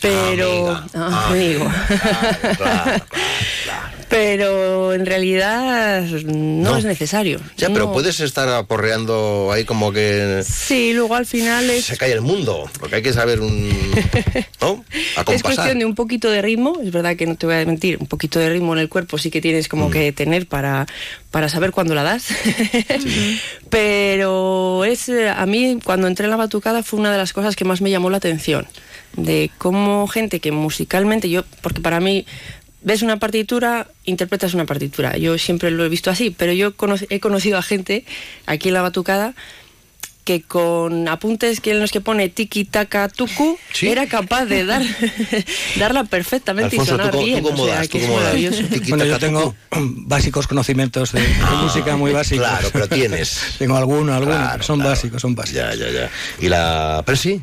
[0.00, 0.82] pero.
[0.94, 1.66] Ah, amigo.
[4.08, 6.76] Pero en realidad no, No.
[6.76, 7.40] es necesario.
[7.56, 11.86] Ya, pero puedes estar aporreando ahí como que Sí, luego al final es.
[11.86, 12.70] se cae el mundo.
[12.78, 13.68] Porque hay que saber un.
[14.60, 14.84] ¿No?
[15.32, 17.98] Es cuestión de un poquito de ritmo, es verdad que no te voy a mentir,
[18.00, 19.70] un poquito de ritmo en el cuerpo sí que tienes Mm.
[19.70, 20.86] como que tener para,
[21.32, 22.26] para saber cuándo la das.
[23.70, 27.64] Pero es a mí cuando entré en la batucada fue una de las cosas que
[27.64, 28.66] más me llamó la atención,
[29.16, 32.26] de cómo gente que musicalmente yo, porque para mí
[32.86, 35.16] ves una partitura, interpretas una partitura.
[35.18, 38.04] Yo siempre lo he visto así, pero yo cono- he conocido a gente
[38.46, 39.34] aquí en la batucada
[40.24, 44.82] que con apuntes que en los que pone tiki taka tuku era capaz de dar
[45.78, 47.42] darla perfectamente Alfonso, y sonar ¿tú bien.
[47.42, 47.88] tú cómo o sea, das?
[47.88, 48.24] que ¿Tú es cómo das?
[48.24, 48.62] maravilloso.
[48.88, 49.54] Bueno, yo tengo
[50.06, 52.44] básicos conocimientos de, de música muy básicos.
[52.46, 53.40] Claro, pero tienes.
[53.58, 55.58] tengo alguno, alguno, Claro, son básicos, son básicos.
[55.62, 56.10] Ya, ya, ya.
[56.40, 57.42] ¿Y la Presi?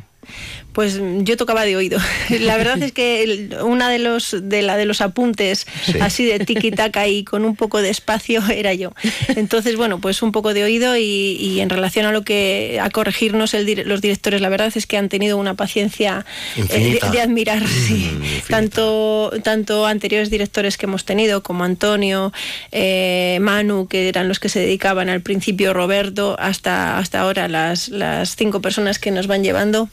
[0.74, 1.98] Pues yo tocaba de oído.
[2.40, 5.98] La verdad es que una de los de la de los apuntes Sí.
[6.00, 8.92] así de tiki taka y con un poco de espacio era yo.
[9.28, 12.90] Entonces, bueno, pues un poco de oído y, y en relación a lo que a
[12.90, 17.66] corregirnos el los directores, la verdad es que han tenido una paciencia eh, de, admirar,
[17.66, 18.10] sí.
[18.48, 22.32] Tanto tanto anteriores directores que hemos tenido como Antonio,
[22.72, 27.88] eh, Manu, que eran los que se dedicaban al principio, Roberto, hasta hasta ahora las
[27.88, 29.88] las cinco personas que nos van llevando.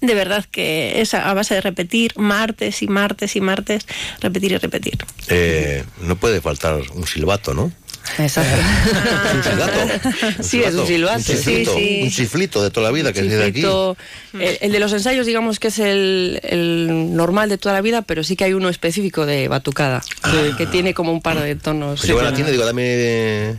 [0.00, 3.86] De verdad que es a base de repetir martes y martes y martes,
[4.20, 4.96] repetir y repetir.
[5.28, 7.72] Eh, no puede faltar un silbato, ¿no?
[8.18, 8.56] Exacto.
[9.34, 10.42] un silbato.
[10.42, 11.18] Sí, es un silbato.
[11.18, 12.00] Un chiflito, Sí, sí.
[12.04, 13.52] un chiflito de toda la vida que es de aquí.
[13.60, 13.96] Chiflito,
[14.34, 18.02] el, el de los ensayos, digamos que es el, el normal de toda la vida,
[18.02, 21.54] pero sí que hay uno específico de batucada, que, que tiene como un par de
[21.56, 22.00] tonos.
[22.00, 23.56] Pues yo a la tienda digo, dame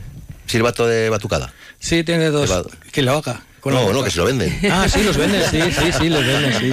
[0.48, 1.54] silbato de batucada.
[1.80, 2.50] Sí, tiene dos.
[2.92, 3.44] Que lo haga.
[3.60, 4.60] Con No, no, que se lo venden.
[4.72, 6.72] Ah, sí, los venden, sí, sí, sí, los venden, sí.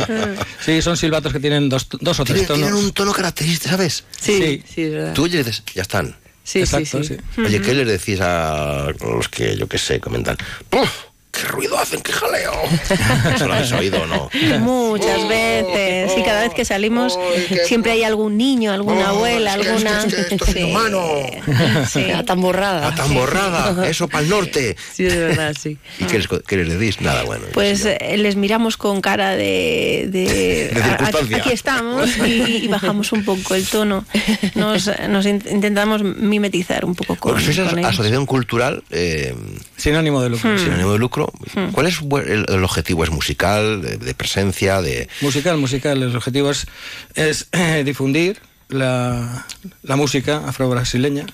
[0.64, 2.68] Sí, son silbatos que tienen dos, dos o tres Tienen, tonos.
[2.68, 4.04] tienen un tono característico, ¿sabes?
[4.20, 5.12] Sí, sí, es verdad.
[5.14, 6.16] Tú oyes y dices, ya están.
[6.44, 7.16] Sí, Exacto, sí, sí.
[7.34, 7.40] sí.
[7.40, 10.36] Oye, ¿qué les decís a los que, yo qué sé, comentan?
[10.70, 10.88] ¡Puf!
[11.36, 12.00] ¡Qué ruido hacen!
[12.00, 12.52] ¡Qué jaleo!
[13.34, 14.30] ¿Eso lo habéis oído o no?
[14.60, 16.12] Muchas veces.
[16.16, 17.18] Y cada vez que salimos
[17.66, 20.00] siempre hay algún niño, alguna abuela, alguna...
[20.02, 20.72] Sí.
[21.88, 22.06] Sí.
[22.26, 22.94] tan borrada.
[22.94, 23.86] ¡Tan borrada!
[23.88, 24.76] ¡Eso para el norte!
[24.94, 25.76] Sí, es verdad, sí.
[25.98, 27.00] ¿Y qué les, qué les decís?
[27.00, 27.44] Nada, bueno.
[27.52, 30.08] Pues eh, les miramos con cara de...
[30.10, 31.36] de, De a- circunstancia.
[31.38, 34.04] aquí estamos y, y bajamos un poco el tono.
[34.54, 37.90] Nos, nos in- intentamos mimetizar un poco con, Bueno, sois con as- ellos.
[37.90, 39.34] asociación cultural eh,
[39.76, 40.50] Sinónimo de lucro.
[40.54, 40.58] Hmm.
[40.58, 41.25] sin ánimo de lucro.
[41.54, 41.70] Hmm.
[41.72, 43.04] ¿Cuál es el, el objetivo?
[43.04, 45.08] ¿Es musical, de, de presencia, de...?
[45.20, 46.02] Musical, musical.
[46.02, 46.66] El objetivo es,
[47.14, 49.46] es, eh, difundir la,
[49.82, 51.26] la música afro-brasileña.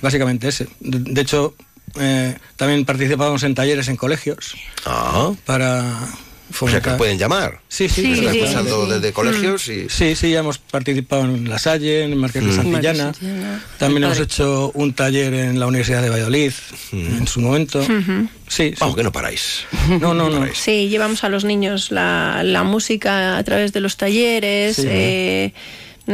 [0.00, 0.68] Básicamente ese.
[0.80, 1.54] De, de hecho,
[1.98, 4.54] eh, también participamos en talleres en colegios
[4.86, 6.08] Ah, para
[6.50, 6.96] o sea que fomentar.
[6.98, 7.60] pueden llamar.
[7.68, 8.26] Sí, sí, sí, sí.
[8.26, 8.92] escuchando Sí.
[8.92, 9.88] desde colegios y...
[9.88, 12.56] Sí, sí, ya hemos participado en La Salle, en Marqués de Mm.
[12.56, 13.04] Santillana.
[13.04, 13.64] Marqués de Santillana.
[13.78, 16.52] También hemos hecho un taller en la Universidad de Valladolid
[16.92, 17.80] en su momento.
[17.80, 18.28] Ujú.
[18.48, 18.74] Sí, sí.
[18.80, 19.64] Vamos, que no paráis.
[20.00, 20.46] No, no, no.
[20.54, 24.82] Sí, llevamos a los niños la, la música a través de los talleres, Sí.
[24.86, 25.60] eh, no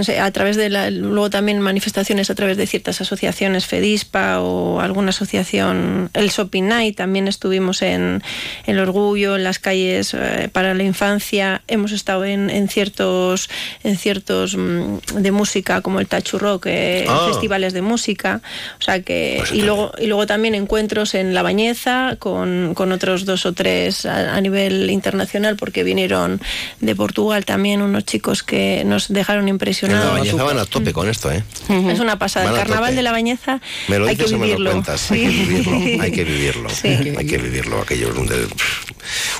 [0.05, 4.81] sé, a través de la, luego también manifestaciones a través de ciertas asociaciones, FEDISPA o
[4.81, 8.23] alguna asociación, el Shopping Night, también estuvimos en,
[8.67, 13.49] el Orgullo, en las calles eh, para la infancia, hemos estado en, en ciertos,
[13.83, 17.29] en ciertos mm, de música como el Tachu Rock, eh, Ah.
[17.31, 18.41] festivales de música,
[18.79, 23.25] o sea que, y luego, y luego también encuentros en La Bañeza con, con otros
[23.25, 26.41] dos o tres a, a nivel internacional porque vinieron
[26.81, 29.49] de Portugal también unos chicos que nos dejaron
[29.87, 30.11] En la.
[30.11, 31.43] Bañeza van a tope con esto, ¿eh?
[31.68, 32.47] Es una pasada.
[32.47, 34.70] Van El carnaval de la Bañeza Me lo hay que dices o me lo vivirlo.
[34.70, 35.11] cuentas.
[35.11, 36.03] Hay que vivirlo.
[36.03, 36.70] Hay que vivirlo.
[36.70, 36.89] Sí.
[36.89, 37.80] Hay que vivirlo.
[37.82, 38.28] Aquello es un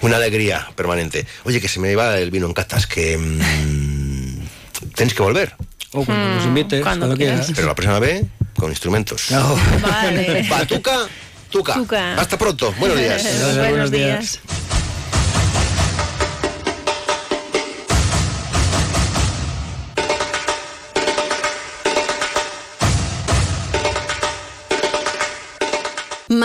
[0.03, 1.26] una alegría permanente.
[1.44, 5.55] Oye, que se me va el vino en catas, que mm, tenéis que volver.
[5.92, 7.53] O cuando nos invites, cuando cuando, quieras.
[7.55, 8.24] Pero la próxima vez
[8.57, 9.26] con instrumentos.
[9.82, 10.47] Vale.
[10.49, 10.99] Batuca,
[11.51, 11.74] tuca.
[11.74, 12.14] Tuca.
[12.20, 12.72] Hasta pronto.
[12.78, 13.24] Buenos días.
[13.70, 14.40] Buenos días.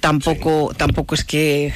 [0.00, 1.74] tampoco, tampoco es que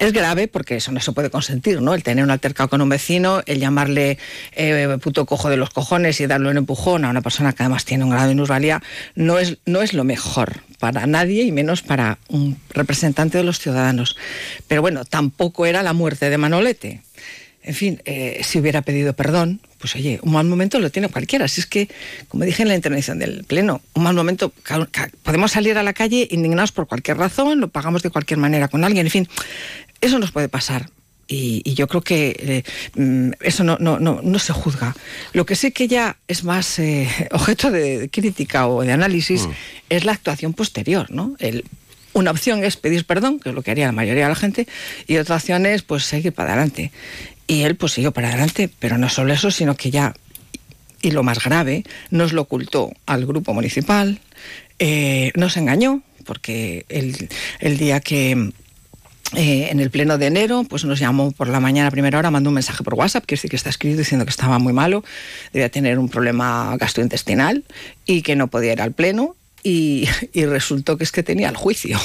[0.00, 1.94] es grave porque eso no se puede consentir, ¿no?
[1.94, 4.18] El tener un altercado con un vecino, el llamarle
[4.52, 7.84] eh, puto cojo de los cojones y darle un empujón a una persona que además
[7.84, 8.82] tiene un grado de minusvalía,
[9.14, 13.58] no es, no es lo mejor para nadie y menos para un representante de los
[13.58, 14.16] ciudadanos.
[14.68, 17.02] Pero bueno, tampoco era la muerte de Manolete.
[17.66, 21.48] En fin, eh, si hubiera pedido perdón, pues oye, un mal momento lo tiene cualquiera.
[21.48, 21.88] Si es que,
[22.28, 24.52] como dije en la intervención del Pleno, un mal momento,
[25.24, 28.84] podemos salir a la calle indignados por cualquier razón, lo pagamos de cualquier manera con
[28.84, 29.28] alguien, en fin,
[30.00, 30.88] eso nos puede pasar.
[31.28, 32.62] Y, yo creo que eh,
[32.94, 34.94] mm, eso no, no, no, no, se juzga.
[35.32, 39.50] Lo que sí que ya es más eh, objeto de crítica o de análisis mm.
[39.90, 41.34] es la actuación posterior, ¿no?
[41.40, 41.64] El,
[42.16, 44.66] una opción es pedir perdón, que es lo que haría la mayoría de la gente,
[45.06, 46.90] y otra opción es pues seguir para adelante.
[47.46, 50.14] Y él pues siguió para adelante, pero no solo eso, sino que ya,
[51.02, 54.18] y lo más grave, nos lo ocultó al grupo municipal,
[54.78, 57.28] eh, nos engañó, porque el,
[57.60, 58.50] el día que
[59.34, 62.30] eh, en el pleno de enero, pues nos llamó por la mañana a primera hora,
[62.30, 65.04] mandó un mensaje por WhatsApp, que sí que está escrito diciendo que estaba muy malo,
[65.52, 67.64] debía tener un problema gastrointestinal
[68.06, 69.36] y que no podía ir al pleno
[69.68, 70.08] y,
[70.46, 71.98] resultó que es que tenía el juicio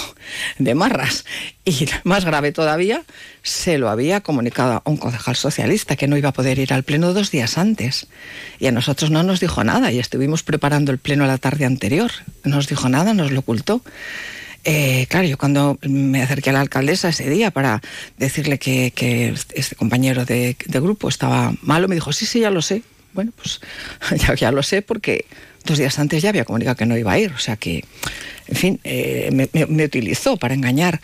[0.58, 1.26] de Marras.
[1.64, 3.04] Y más grave todavía,
[3.44, 6.82] se lo había comunicado a un concejal socialista que no iba a poder ir al
[6.82, 8.08] pleno dos días antes.
[8.60, 12.10] Y a nosotros no nos dijo nada y estuvimos preparando el pleno la tarde anterior.
[12.44, 13.84] No nos dijo nada, nos lo ocultó.
[14.64, 17.80] Eh, claro, yo cuando me acerqué a la alcaldesa ese día para
[18.18, 22.82] decirle que, este compañero de, grupo estaba malo, me dijo, sí, sí, ya lo sé.
[23.14, 23.62] Bueno, pues
[24.20, 25.26] ya, ya lo sé porque
[25.66, 27.84] dos días antes ya había comunicado que no iba a ir, o sea que,
[28.48, 31.02] en fin, eh, me, utilizó para engañar.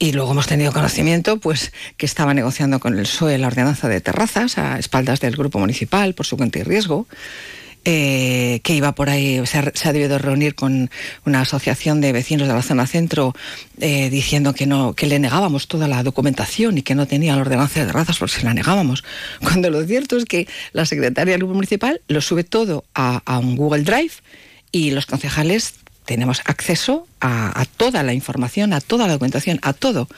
[0.00, 4.00] Y luego hemos tenido conocimiento pues, que estaba negociando con el PSOE la ordenanza de
[4.00, 7.08] terrazas a espaldas del grupo municipal por su cuenta y riesgo.
[7.90, 10.90] Eh, que iba por ahí, se ha, se ha, debido reunir con
[11.24, 13.34] una asociación de vecinos de la zona centro
[13.80, 17.40] eh, diciendo que no, que le negábamos toda la documentación y que no tenía la
[17.40, 19.04] ordenanza de razas porque se la negábamos.
[19.40, 23.56] Cuando lo cierto es que la secretaria del grupo municipal lo sube todo a, un
[23.56, 24.12] Google Drive
[24.70, 25.72] y los concejales
[26.04, 30.08] tenemos acceso a, toda la información, a toda la documentación, a todo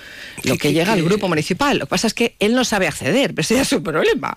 [0.43, 1.79] lo que llega al grupo municipal.
[1.79, 4.37] Lo que pasa es que él no sabe acceder, pero ese es su problema.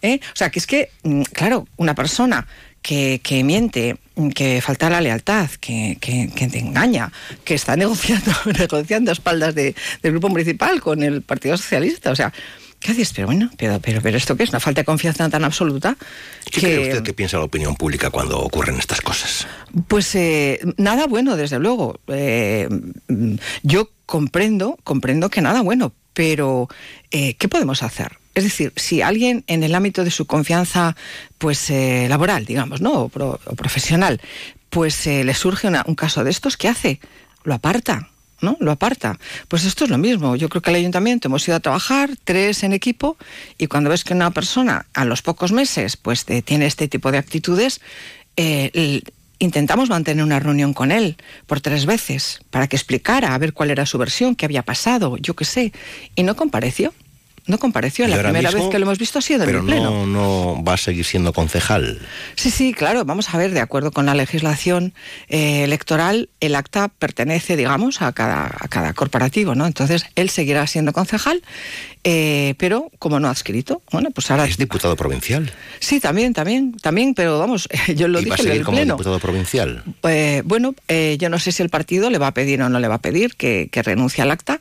[0.00, 0.20] ¿eh?
[0.32, 2.46] O sea, que es que, mm, claro, una persona
[2.82, 3.96] que, miente,
[4.34, 7.12] que falta la lealtad, que, te engaña,
[7.44, 12.10] que está negociando, negociando a espaldas del grupo municipal con el Partido Socialista.
[12.10, 12.32] O sea,
[12.80, 13.12] ¿qué haces?
[13.14, 14.50] Pero bueno, pero, pero, pero ¿esto qué es?
[14.50, 15.96] ¿Una falta de confianza tan absoluta?
[16.50, 19.46] ¿Qué cree usted que piensa la opinión pública cuando ocurren estas cosas?
[19.88, 22.00] Pues eh, nada bueno, desde luego.
[22.08, 22.68] Eh,
[23.62, 26.68] yo comprendo, comprendo que nada bueno, pero
[27.10, 28.21] eh, ¿qué podemos hacer?
[28.34, 30.96] Es decir, si alguien en el ámbito de su confianza
[31.38, 33.02] pues eh, laboral, digamos, ¿no?
[33.02, 34.20] o, profesional,
[34.70, 36.98] pues eh, le surge un caso de estos, ¿qué hace?
[37.44, 38.08] Lo aparta,
[38.40, 38.56] ¿no?
[38.60, 39.18] Lo aparta.
[39.48, 40.34] Pues esto es lo mismo.
[40.36, 43.18] Yo creo que el ayuntamiento hemos ido a trabajar, tres en equipo,
[43.58, 47.18] y cuando ves que una persona a los pocos meses pues tiene este tipo de
[47.18, 47.80] actitudes,
[49.42, 51.16] intentamos mantener una reunión con él
[51.46, 55.16] por tres veces para que explicara a ver cuál era su versión, qué había pasado,
[55.18, 55.72] yo qué sé,
[56.14, 56.94] y no compareció.
[57.46, 59.64] No compareció, la primera mismo- vez que lo hemos visto ha sido en Pero el
[59.66, 60.06] Pleno.
[60.06, 61.98] no, no va a seguir siendo concejal.
[62.36, 63.04] Sí, sí, claro.
[63.04, 64.94] Vamos a ver, de acuerdo con la legislación
[65.28, 69.66] eh, electoral, el acta pertenece, digamos, a cada, a cada corporativo, ¿no?
[69.66, 71.42] Entonces, él seguirá siendo concejal,
[72.04, 74.44] eh, pero como no ha adscrito, bueno, pues ahora...
[74.44, 75.52] Es diputado provincial.
[75.80, 78.64] Sí, también, también, también, pero vamos, yo lo y va a dije en seguir el
[78.64, 78.94] como Pleno.
[78.94, 79.82] diputado provincial.
[80.04, 82.78] Eh, bueno, eh, yo no sé si el partido le va a pedir o no
[82.78, 84.58] le va a pedir que, que renuncie al acta,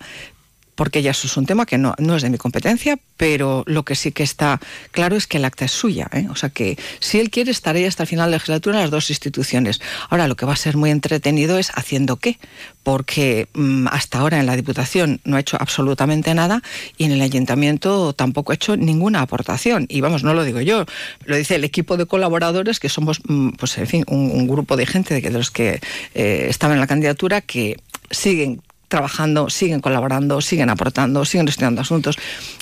[0.81, 3.85] porque ya eso es un tema que no, no es de mi competencia, pero lo
[3.85, 4.59] que sí que está
[4.89, 6.07] claro es que el acta es suya.
[6.11, 6.25] ¿eh?
[6.31, 8.81] O sea que si él quiere estar ahí hasta el final de la legislatura en
[8.81, 9.79] las dos instituciones.
[10.09, 12.39] Ahora, lo que va a ser muy entretenido es haciendo qué,
[12.81, 16.63] porque mm, hasta ahora en la Diputación no ha hecho absolutamente nada
[16.97, 19.85] y en el Ayuntamiento tampoco ha hecho ninguna aportación.
[19.87, 20.87] Y vamos, no lo digo yo,
[21.25, 24.87] lo dice el equipo de colaboradores, que somos, mm, pues en fin, un, grupo de
[24.87, 25.79] gente de los que
[26.15, 27.77] eh, estaban en la candidatura que
[28.09, 32.19] siguen trabajando, siguen colaborando, siguen aportando, siguen gestionando asuntos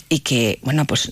[0.08, 1.10] y que, bueno, pues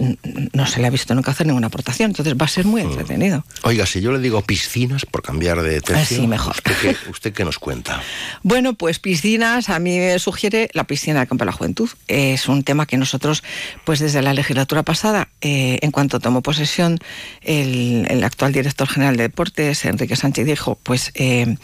[0.54, 2.12] no se le ha visto nunca hacer ninguna aportación.
[2.12, 3.44] Entonces va a ser muy entretenido.
[3.64, 6.56] Oiga, si yo le digo piscinas por cambiar de tercio, Ah, sí, mejor.
[6.56, 8.02] ¿usted qué, usted qué nos cuenta?
[8.44, 11.90] Bueno, pues piscinas, a mí me sugiere la piscina del Campo de la Juventud.
[12.08, 13.44] Es un tema que nosotros,
[13.84, 17.00] pues desde la legislatura pasada, eh, en cuanto tomó posesión
[17.42, 21.58] el, el actual director general de deportes, Enrique Sánchez dijo, pues eh,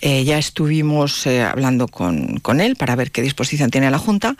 [0.00, 4.36] eh, ya estuvimos eh, hablando con, con él para ver qué disposición tiene la Junta,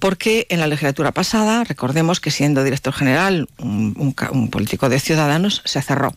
[0.00, 4.12] porque en la legislatura pasada, recordemos que siendo director general, un-
[4.50, 6.14] político de Ciudadanos, se cerró.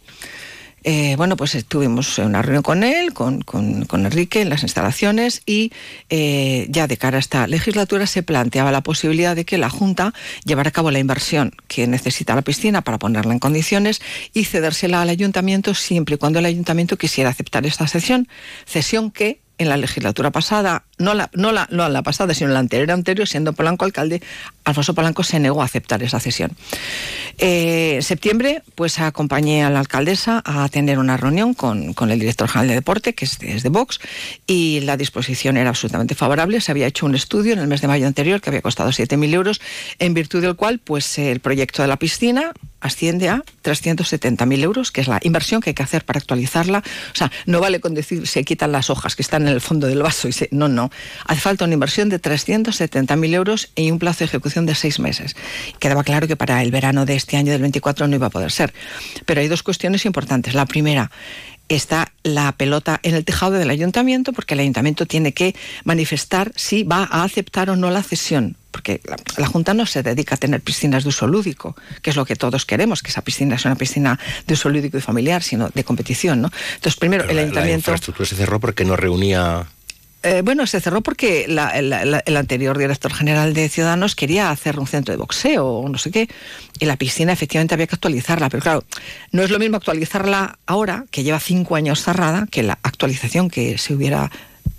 [0.88, 4.62] Eh, bueno, pues estuvimos en una reunión con él, con, con- con Enrique, en las
[4.62, 5.72] instalaciones y
[6.12, 10.14] eh, ya de cara a esta legislatura se planteaba la posibilidad de que la Junta
[10.44, 14.00] llevara a cabo la inversión que necesita la piscina para ponerla en condiciones
[14.32, 18.28] y cedérsela al ayuntamiento siempre y cuando el ayuntamiento quisiera aceptar esta cesión,
[18.68, 22.60] cesión que en la legislatura pasada, no la, no la, no la pasada, sino la
[22.60, 24.22] anterior anterior, siendo Polanco alcalde,
[24.64, 26.52] Alfonso Polanco se negó a aceptar esa cesión.
[27.38, 32.20] Eh, en septiembre, pues acompañé a la alcaldesa a tener una reunión con, con el
[32.20, 34.00] director general de deporte, que es de, Vox,
[34.48, 36.62] y la disposición era absolutamente favorable.
[36.62, 39.34] Se había hecho un estudio en el mes de mayo anterior que había costado 7.000
[39.34, 39.62] euros,
[40.00, 42.54] en virtud del cual, pues el proyecto de la piscina
[42.86, 46.80] asciende a 370.000 euros, que es la inversión que hay que hacer para actualizarla.
[46.80, 49.88] O sea, no vale con decir se quitan las hojas que están en el fondo
[49.88, 50.48] del vaso y se...
[50.52, 50.85] No, no.
[51.26, 55.36] Hace falta una inversión de 370.000 euros y un plazo de ejecución de seis meses.
[55.80, 58.52] Quedaba claro que para el verano de este año del 24 no iba a poder
[58.52, 58.74] ser.
[59.26, 60.54] Pero hay dos cuestiones importantes.
[60.54, 61.12] La primera,
[61.68, 66.84] está la pelota en el tejado del ayuntamiento porque el ayuntamiento tiene que manifestar si
[66.84, 68.56] va a aceptar o no la cesión.
[68.70, 72.16] Porque la, la Junta no se dedica a tener piscinas de uso lúdico, que es
[72.18, 75.42] lo que todos queremos, que esa piscina sea una piscina de uso lúdico y familiar,
[75.42, 76.42] sino de competición.
[76.42, 76.52] ¿no?
[76.76, 77.80] Entonces, primero, Pero el la- La ayuntamiento...
[77.92, 79.66] infraestructura se cerró porque no reunía...
[80.26, 85.12] Eh, bueno, se cerró porque el anterior director general de Ciudadanos quería hacer un centro
[85.14, 86.28] de boxeo o no sé qué,
[86.80, 88.84] y la piscina efectivamente había que actualizarla, pero claro,
[89.32, 93.78] no es lo mismo actualizarla ahora, que lleva cinco años cerrada, que la actualización que
[93.78, 94.32] se hubiera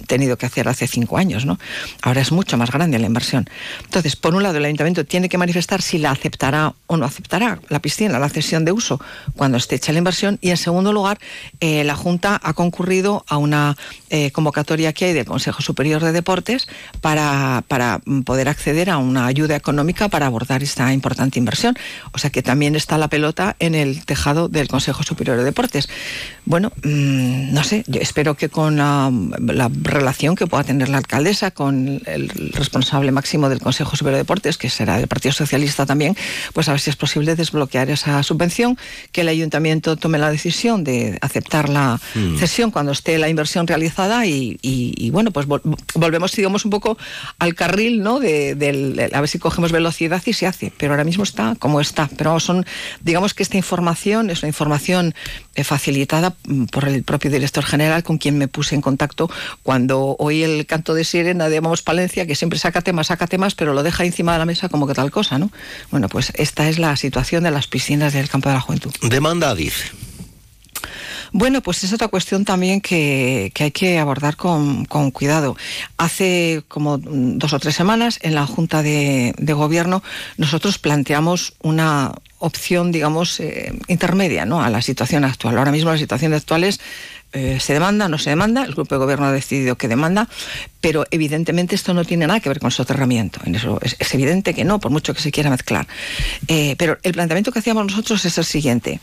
[0.07, 1.59] tenido que hacer hace cinco años, ¿no?
[2.03, 3.49] Ahora es mucho más grande la inversión.
[3.85, 7.59] Entonces, por un lado, el ayuntamiento tiene que manifestar si la aceptará o no aceptará
[7.69, 9.01] la piscina, la cesión de uso,
[9.35, 10.39] cuando esté hecha la inversión.
[10.41, 11.19] Y en segundo lugar,
[11.61, 13.77] eh, la Junta ha concurrido a una
[14.11, 16.69] eh, convocatoria que hay del Consejo Superior de Deportes
[17.01, 21.77] para, para poder acceder a una ayuda económica para abordar esta importante inversión.
[22.13, 25.89] O sea que también está la pelota en el tejado del Consejo Superior de Deportes.
[26.45, 29.11] Bueno, mm, no sé, yo espero que con la,
[29.41, 34.23] la relación que pueda tener la alcaldesa con el responsable máximo del Consejo Superior de
[34.23, 36.17] Deportes, que será del Partido Socialista también,
[36.53, 38.79] pues a ver si es posible desbloquear esa subvención,
[39.13, 42.39] que el ayuntamiento tome la decisión de aceptar la Mm.
[42.39, 45.63] cesión cuando esté la inversión realizada y, y- bueno, pues vol-
[45.95, 46.99] volvemos, digamos, un poco
[47.39, 48.21] al carril, ¿no?
[48.21, 51.81] De, del- a ver si cogemos velocidad y se hace, pero ahora mismo está como
[51.81, 52.09] está.
[52.17, 52.67] Pero son,
[53.01, 55.15] digamos que esta información es una información
[55.55, 59.31] eh, facilitada mm, por el propio director general con quien me puse en contacto
[59.63, 63.55] cuando oí el canto de sirena de Vamos Palencia, que siempre saca temas, saca temas,
[63.55, 65.51] pero lo deja encima de la mesa como que tal cosa, ¿no?
[65.91, 68.93] Bueno, pues esta es la situación de las piscinas del campo de la juventud.
[69.01, 69.93] Demanda Adiz.
[71.39, 75.55] Bueno, pues es otra cuestión también que, que hay que abordar con, con cuidado.
[75.99, 80.03] Hace como dos o tres semanas en la Junta de, de Gobierno
[80.39, 84.63] nosotros planteamos una opción, digamos, eh, intermedia ¿no?
[84.63, 85.59] a la situación actual.
[85.59, 86.81] Ahora mismo la situación actual es
[87.37, 90.27] eh, se demanda, no se demanda, el grupo de gobierno ha decidido que demanda,
[90.81, 93.41] pero evidentemente esto no tiene nada que ver con soterramiento.
[93.45, 95.87] En eso es, evidente que no, por mucho que se quiera mezclar.
[96.49, 99.01] Eh, pero el planteamiento que hacíamos nosotros es el siguiente.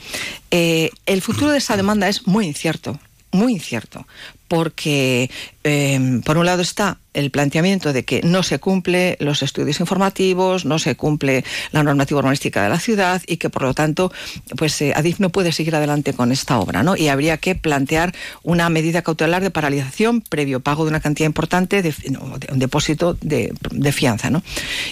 [0.50, 3.00] Eh, el futuro de esa demanda es muy incierto.
[3.32, 4.08] muy incierto,
[4.54, 5.32] porque
[5.64, 10.66] eh, por un lado está el planteamiento de que no se cumple los estudios informativos,
[10.66, 14.12] no se cumple la normativa urbanística de la ciudad y que por lo tanto
[14.58, 16.96] pues eh, Adif no puede seguir adelante con esta obra, ¿no?
[16.96, 21.82] Y habría que plantear una medida cautelar de paralización previo pago de una cantidad importante
[21.82, 22.18] de, de
[22.52, 23.54] un depósito de,
[23.92, 24.44] fianza, ¿no?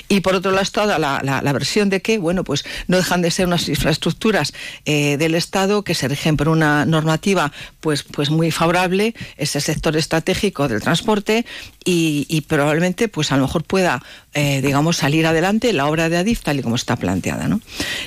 [0.09, 3.21] Y por otro lado está la, la, la, versión de que, bueno, pues no dejan
[3.21, 4.53] de ser unas infraestructuras
[4.85, 9.15] eh, del Estado que se rigen por una normativa pues, pues muy favorable,
[9.51, 11.45] ese sector estratégico del transporte
[11.83, 14.03] y, y, probablemente pues a lo mejor pueda
[14.33, 17.59] eh, digamos salir adelante la obra de Adif tal y como está planteada ¿no?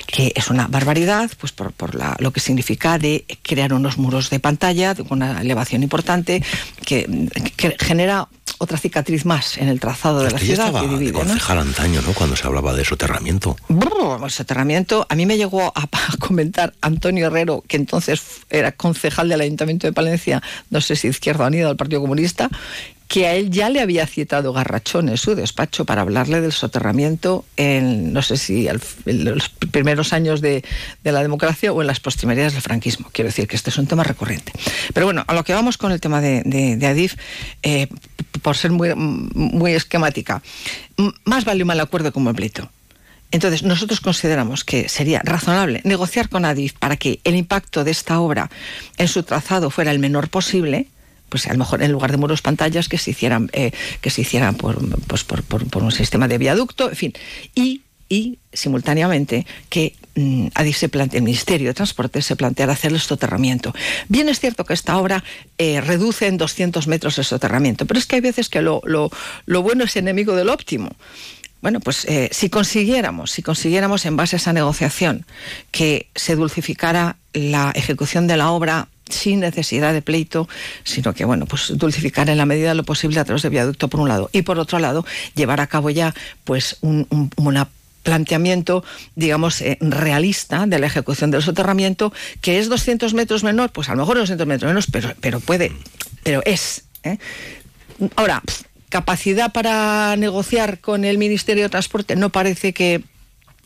[0.07, 4.29] que es una barbaridad pues por, por la, lo que significa de crear unos muros
[4.29, 6.41] de pantalla con una elevación importante
[6.85, 11.11] que, que genera otra cicatriz más en el trazado de la ciudad que divide.
[11.11, 11.61] De concejal ¿no?
[11.63, 12.13] antaño, ¿no?
[12.13, 13.57] Cuando se hablaba de soterramiento.
[13.67, 18.71] Brr, el soterramiento, a mí me llegó a, a, comentar Antonio Herrero, que entonces era
[18.71, 22.49] concejal del Ayuntamiento de Palencia, no sé si Izquierda Unida o el Partido Comunista,
[23.07, 27.45] que a él ya le había citado Garrachón en su despacho para hablarle del soterramiento
[27.55, 28.79] en, no sé si en
[29.25, 30.63] los primeros años de,
[31.03, 33.09] de, la democracia o en las postrimerías del franquismo.
[33.11, 34.51] Quiero decir que este es un tema recurrente.
[34.93, 37.15] Pero bueno, a lo que vamos con el tema de, de, Adif,
[37.61, 37.87] eh,
[38.41, 40.41] por ser muy, muy esquemática,
[41.25, 42.69] más vale un mal acuerdo como el pleito.
[43.31, 48.19] Entonces, nosotros consideramos que sería razonable negociar con Adif para que el impacto de esta
[48.19, 48.49] obra
[48.97, 50.87] en su trazado fuera el menor posible,
[51.29, 53.71] pues a lo mejor en lugar de muros pantallas que se hicieran eh,
[54.01, 54.77] que se hicieran por,
[55.07, 57.13] pues por, por, un sistema de viaducto, en fin,
[57.53, 62.99] y, y simultáneamente que mmm, se plantea, el Ministerio de Transporte se plantea hacer el
[62.99, 63.73] soterramiento.
[64.07, 65.23] Bien es cierto que esta obra
[65.57, 69.11] eh, reduce en 200 metros el soterramiento, pero es que hay veces que lo, lo,
[69.45, 70.95] lo bueno es enemigo del óptimo.
[71.61, 75.25] Bueno, pues eh, si consiguiéramos, si consiguiéramos en base a esa negociación
[75.71, 80.47] que se dulcificara la ejecución de la obra sin necesidad de pleito,
[80.83, 83.87] sino que bueno, pues dulcificar en la medida de lo posible a través de viaducto
[83.87, 85.05] por un lado y por otro lado
[85.35, 86.13] llevar a cabo ya
[86.43, 87.29] pues un, un,
[88.03, 88.83] planteamiento,
[89.15, 93.95] digamos, eh, realista de la ejecución del soterramiento, que es 200 metros menor, pues a
[93.95, 95.71] lo mejor 200 metros menos, pero, pero puede,
[96.21, 96.83] pero es.
[97.03, 97.17] ¿eh?
[98.15, 98.43] Ahora,
[98.89, 103.03] capacidad para negociar con el Ministerio de Transporte no parece que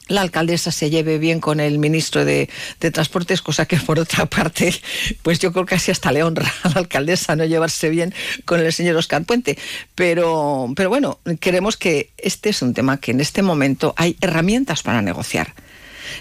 [0.10, 2.49] la alcaldesa se lleve bien con el ministro de,
[2.80, 4.73] de, Transportes, cosa que por otra parte,
[5.22, 8.14] pues yo creo que así hasta le honra a la alcaldesa no llevarse bien
[8.45, 9.57] con el señor Oscar Puente.
[9.95, 14.84] Pero, pero bueno, queremos que este es un tema que en este momento hay herramientas
[14.84, 15.53] para negociar.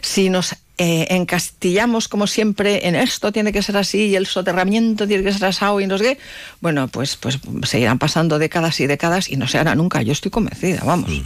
[0.02, 5.08] Si nos eh, encastillamos como siempre en esto tiene que ser así y el soterramiento
[5.08, 6.18] tiene que ser asado y no sé qué,
[6.60, 10.02] bueno, pues, pues seguirán pasando décadas y décadas y no se hará nunca.
[10.02, 11.10] Yo estoy convencida, vamos.
[11.10, 11.22] Mm.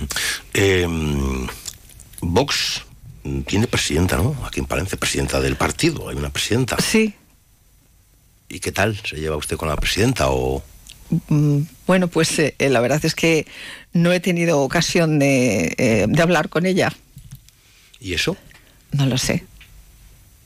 [0.54, 0.88] Eh,
[2.22, 2.82] Vox
[3.46, 4.34] tiene presidenta, ¿no?
[4.46, 6.76] Aquí en Palencia, presidenta del partido, hay una presidenta.
[6.80, 7.14] Sí.
[8.48, 10.62] ¿Y qué tal se lleva usted con la presidenta o...?
[11.86, 13.46] Bueno, pues eh, la verdad es que
[13.92, 16.92] no he tenido ocasión de, eh, de hablar con ella.
[18.00, 18.36] ¿Y eso?
[18.92, 19.44] No lo sé.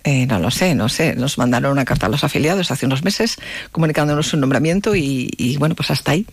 [0.02, 1.14] Eh, no lo sé, no sé.
[1.14, 3.36] Nos mandaron una carta a los afiliados hace unos meses
[3.70, 6.26] comunicándonos su nombramiento y, y bueno, pues hasta ahí.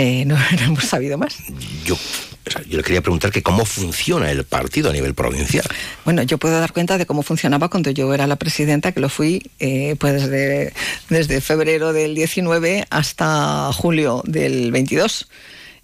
[0.00, 1.36] Eh, no, no, hemos sabido más.
[1.84, 5.66] Yo, o sea, yo le quería preguntar que cómo funciona el partido a nivel provincial.
[6.06, 9.10] Bueno, yo puedo dar cuenta de cómo funcionaba cuando yo era la presidenta, que lo
[9.10, 10.72] fui eh, pues desde,
[11.10, 15.28] desde febrero del 19 hasta julio del 22.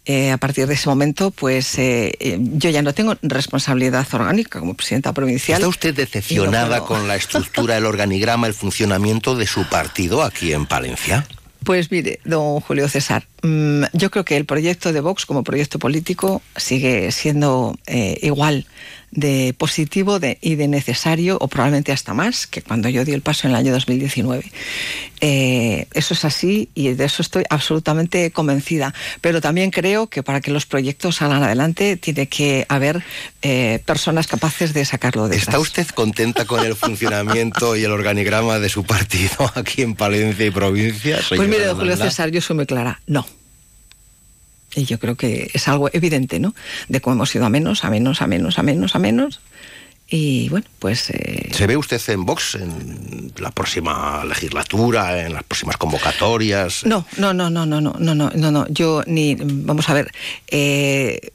[0.07, 4.75] Eh, a partir de ese momento, pues eh, yo ya no tengo responsabilidad orgánica como
[4.75, 5.59] presidenta provincial.
[5.59, 10.55] ¿Está usted decepcionada no con la estructura, el organigrama, el funcionamiento de su partido aquí
[10.55, 11.27] en Palencia?
[11.67, 15.81] Pues mire, don Julio César, mmm, yo creo que el proyecto de Vox como proyecto
[15.81, 18.67] político sigue siendo eh, igual
[19.11, 23.23] de positivo de, y de necesario, o probablemente hasta más, que cuando yo di el
[23.23, 24.51] paso en el año 2019.
[25.21, 28.93] Eh, eso es así y de eso estoy absolutamente convencida.
[29.21, 33.03] Pero también creo que para que los proyectos salgan adelante tiene que haber
[33.43, 38.59] eh, personas capaces de sacarlo de ¿Está usted contenta con el funcionamiento y el organigrama
[38.59, 41.19] de su partido aquí en Palencia y provincia?
[41.29, 43.01] Pues mire, Julio César, yo soy muy clara.
[43.07, 43.27] No.
[44.77, 46.55] Y yo creo que es algo evidente, ¿no?
[46.89, 49.41] De cómo hemos ido a menos, a menos, a menos, a menos, a menos.
[50.09, 51.11] Y bueno, pues...
[51.11, 51.51] Eh...
[51.53, 56.85] ¿Se ve usted en Vox en la próxima legislatura, en las próximas convocatorias?
[56.87, 58.69] No, no, no, no, no, no, no, no, no, no.
[58.69, 59.35] Yo ni...
[59.35, 60.13] Vamos a ver.
[60.47, 61.33] Eh,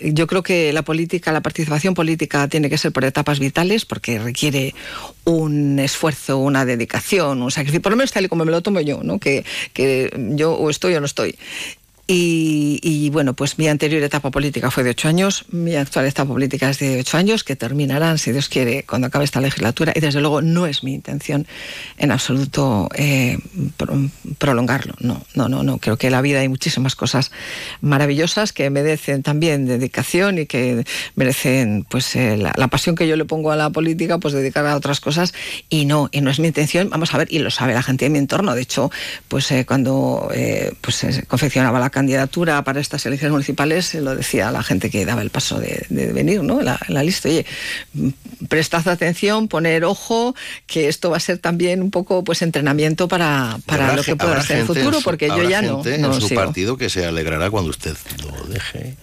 [0.00, 4.18] yo creo que la política, la participación política tiene que ser por etapas vitales porque
[4.18, 4.74] requiere
[5.24, 8.80] un esfuerzo, una dedicación, un sacrificio, por lo menos tal y como me lo tomo
[8.80, 9.18] yo, ¿no?
[9.18, 11.36] Que, que yo o estoy o no estoy.
[12.14, 16.30] Y, y, bueno, pues mi anterior etapa política fue de ocho años, mi actual etapa
[16.30, 19.94] política es de ocho años, que terminarán, si Dios quiere, cuando acabe esta legislatura.
[19.96, 21.46] Y desde luego no es mi intención
[21.96, 23.38] en absoluto eh,
[24.36, 24.92] prolongarlo.
[25.00, 25.78] No, no, no, no.
[25.78, 27.30] Creo que en la vida hay muchísimas cosas
[27.80, 30.84] maravillosas que merecen también dedicación y que
[31.14, 34.66] merecen pues eh, la, la, pasión que yo le pongo a la política, pues dedicar
[34.66, 35.32] a otras cosas.
[35.70, 38.04] Y no, y no es mi intención, vamos a ver, y lo sabe la gente
[38.04, 38.54] de mi entorno.
[38.54, 38.90] De hecho,
[39.28, 44.16] pues eh, cuando eh, pues, se confeccionaba la candidatura para estas elecciones municipales, se lo
[44.16, 46.60] decía a la gente que daba el paso de, de venir, ¿no?
[46.60, 47.46] La, la lista, oye,
[48.48, 50.34] prestad atención, poner ojo,
[50.66, 54.42] que esto va a ser también un poco pues entrenamiento para, para lo que pueda
[54.42, 56.40] ser el futuro, su, porque yo ya no, no en su sigo.
[56.40, 58.96] partido que se alegrará cuando usted lo deje.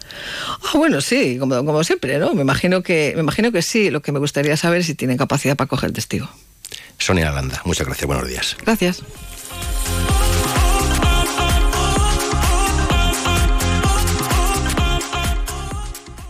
[0.65, 2.33] Ah, bueno, sí, como, como siempre, ¿no?
[2.33, 3.89] Me imagino que me imagino que sí.
[3.91, 6.29] Lo que me gustaría saber es si tienen capacidad para coger testigo.
[6.97, 8.57] Sonia Alanda, muchas gracias, buenos días.
[8.65, 9.01] Gracias.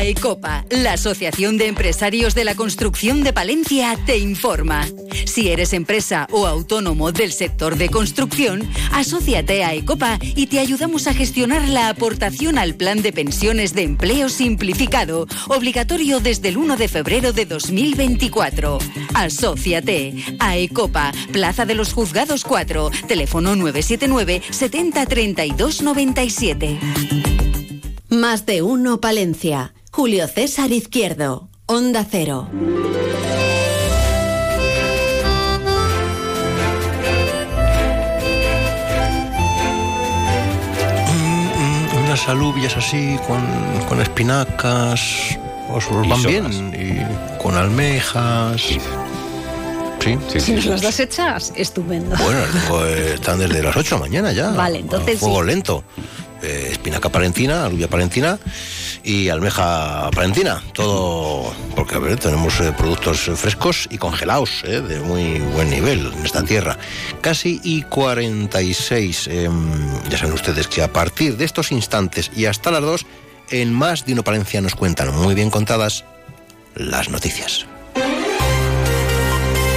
[0.00, 4.88] AECOPA, la Asociación de Empresarios de la Construcción de Palencia, te informa.
[5.26, 11.06] Si eres empresa o autónomo del sector de construcción, asóciate a AECOPA y te ayudamos
[11.06, 16.78] a gestionar la aportación al Plan de Pensiones de Empleo Simplificado, obligatorio desde el 1
[16.78, 18.78] de febrero de 2024.
[19.12, 20.14] Asóciate.
[20.38, 26.80] AECOPA, Plaza de los Juzgados 4, teléfono 979 70 32 97.
[28.08, 29.74] Más de uno Palencia.
[29.92, 31.48] Julio César Izquierdo.
[31.66, 32.48] Onda Cero.
[42.04, 43.40] Unas alubias así con,
[43.88, 45.38] con espinacas,
[45.72, 48.60] os, van bien, y con almejas.
[48.60, 52.16] Sí, sí, Si nos las das hechas, estupendo.
[52.16, 54.50] Bueno, pues están desde las 8 de la mañana ya.
[54.50, 55.46] Vale, entonces Fuego sí.
[55.46, 55.84] lento.
[56.42, 58.38] Eh, espinaca palentina, alubia palentina
[59.02, 60.62] y almeja palentina.
[60.72, 66.12] Todo porque a ver, tenemos eh, productos frescos y congelados eh, de muy buen nivel
[66.12, 66.78] en esta tierra.
[67.20, 69.28] Casi y 46.
[69.28, 69.48] eh,
[70.08, 73.06] ya saben ustedes que a partir de estos instantes y hasta las 2,
[73.50, 76.04] en más de una Palencia nos cuentan muy bien contadas
[76.74, 77.66] las noticias.